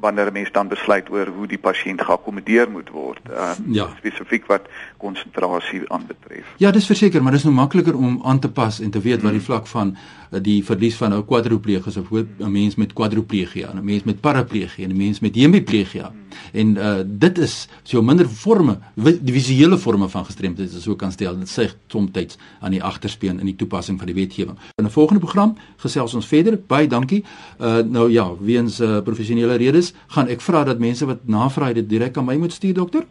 wanneer 0.00 0.26
'n 0.26 0.32
mens 0.32 0.52
dan 0.52 0.68
besluit 0.68 1.10
oor 1.10 1.26
hoe 1.26 1.46
die 1.46 1.58
pasiënt 1.58 2.02
geakkommodeer 2.02 2.70
moet 2.70 2.90
word, 2.90 3.20
uh, 3.30 3.50
ja. 3.66 3.88
spesifiek 3.96 4.46
wat 4.46 4.68
konsentrasie 4.96 5.82
aanbetref. 5.86 6.46
Ja, 6.56 6.70
dis 6.70 6.86
verseker, 6.86 7.22
maar 7.22 7.32
dis 7.32 7.42
nou 7.42 7.54
makliker 7.54 7.96
om 7.96 8.20
aan 8.24 8.38
te 8.38 8.50
pas 8.50 8.80
en 8.80 8.90
te 8.90 9.00
weet 9.00 9.22
wat 9.22 9.30
die 9.30 9.40
hmm. 9.40 9.48
vlak 9.48 9.66
van 9.66 9.96
uh, 9.96 10.40
die 10.42 10.64
verlies 10.64 10.96
van 10.96 11.14
'n 11.14 11.24
kwadriplegie 11.24 12.00
of 12.00 12.10
'n 12.10 12.50
mens 12.52 12.74
met 12.74 12.92
kwadriplegie, 12.92 13.66
'n 13.66 13.84
mens 13.84 14.04
met 14.04 14.20
paraplegie 14.20 14.84
en 14.84 14.90
'n 14.90 14.96
mens 14.96 15.20
met 15.20 15.34
hemiplegie. 15.34 16.00
Hmm. 16.00 16.24
En 16.52 16.76
uh, 16.76 16.94
dit 17.06 17.38
is 17.38 17.68
so 17.82 18.02
minder 18.02 18.28
forme, 18.28 18.78
die 18.94 19.32
visuele 19.32 19.78
forme 19.78 20.08
van 20.08 20.24
gestremdheid 20.24 20.74
as 20.74 20.88
ook 20.88 20.98
kan 20.98 21.12
stel. 21.12 21.38
Dit 21.38 21.50
sê 21.50 21.68
soms 21.88 22.36
aan 22.60 22.70
die 22.70 22.82
agterspeen 22.82 23.40
in 23.40 23.46
die 23.46 23.56
toepassing 23.56 23.98
van 23.98 24.06
die 24.06 24.14
wetgewing. 24.14 24.58
In 24.74 24.84
'n 24.84 24.90
volgende 24.90 25.20
program 25.20 25.56
gesels 25.76 26.14
ons 26.14 26.26
verder. 26.26 26.58
Baie 26.66 26.86
dankie. 26.88 27.24
Uh, 27.60 27.78
nou 27.78 28.10
ja, 28.10 28.30
weens 28.40 28.80
uh, 28.80 29.00
professionele 29.00 29.54
redes 29.54 29.85
is, 29.86 29.94
gaan 30.14 30.28
ek 30.32 30.42
vra 30.44 30.64
dat 30.66 30.78
mense 30.82 31.06
wat 31.06 31.20
navraag 31.30 31.74
dit 31.78 31.88
direk 31.88 32.18
aan 32.18 32.26
my 32.28 32.36
moet 32.36 32.52
stuur, 32.52 32.74
dokter? 32.74 33.06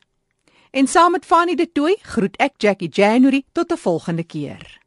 En 0.72 0.88
saam 0.88 1.12
met 1.12 1.28
Fanny 1.28 1.54
de 1.54 1.68
Tooi 1.68 1.98
groet 2.00 2.36
ek 2.40 2.56
Jackie 2.56 2.88
January 2.88 3.44
tot 3.52 3.72
'n 3.72 3.76
volgende 3.76 4.24
keer. 4.24 4.80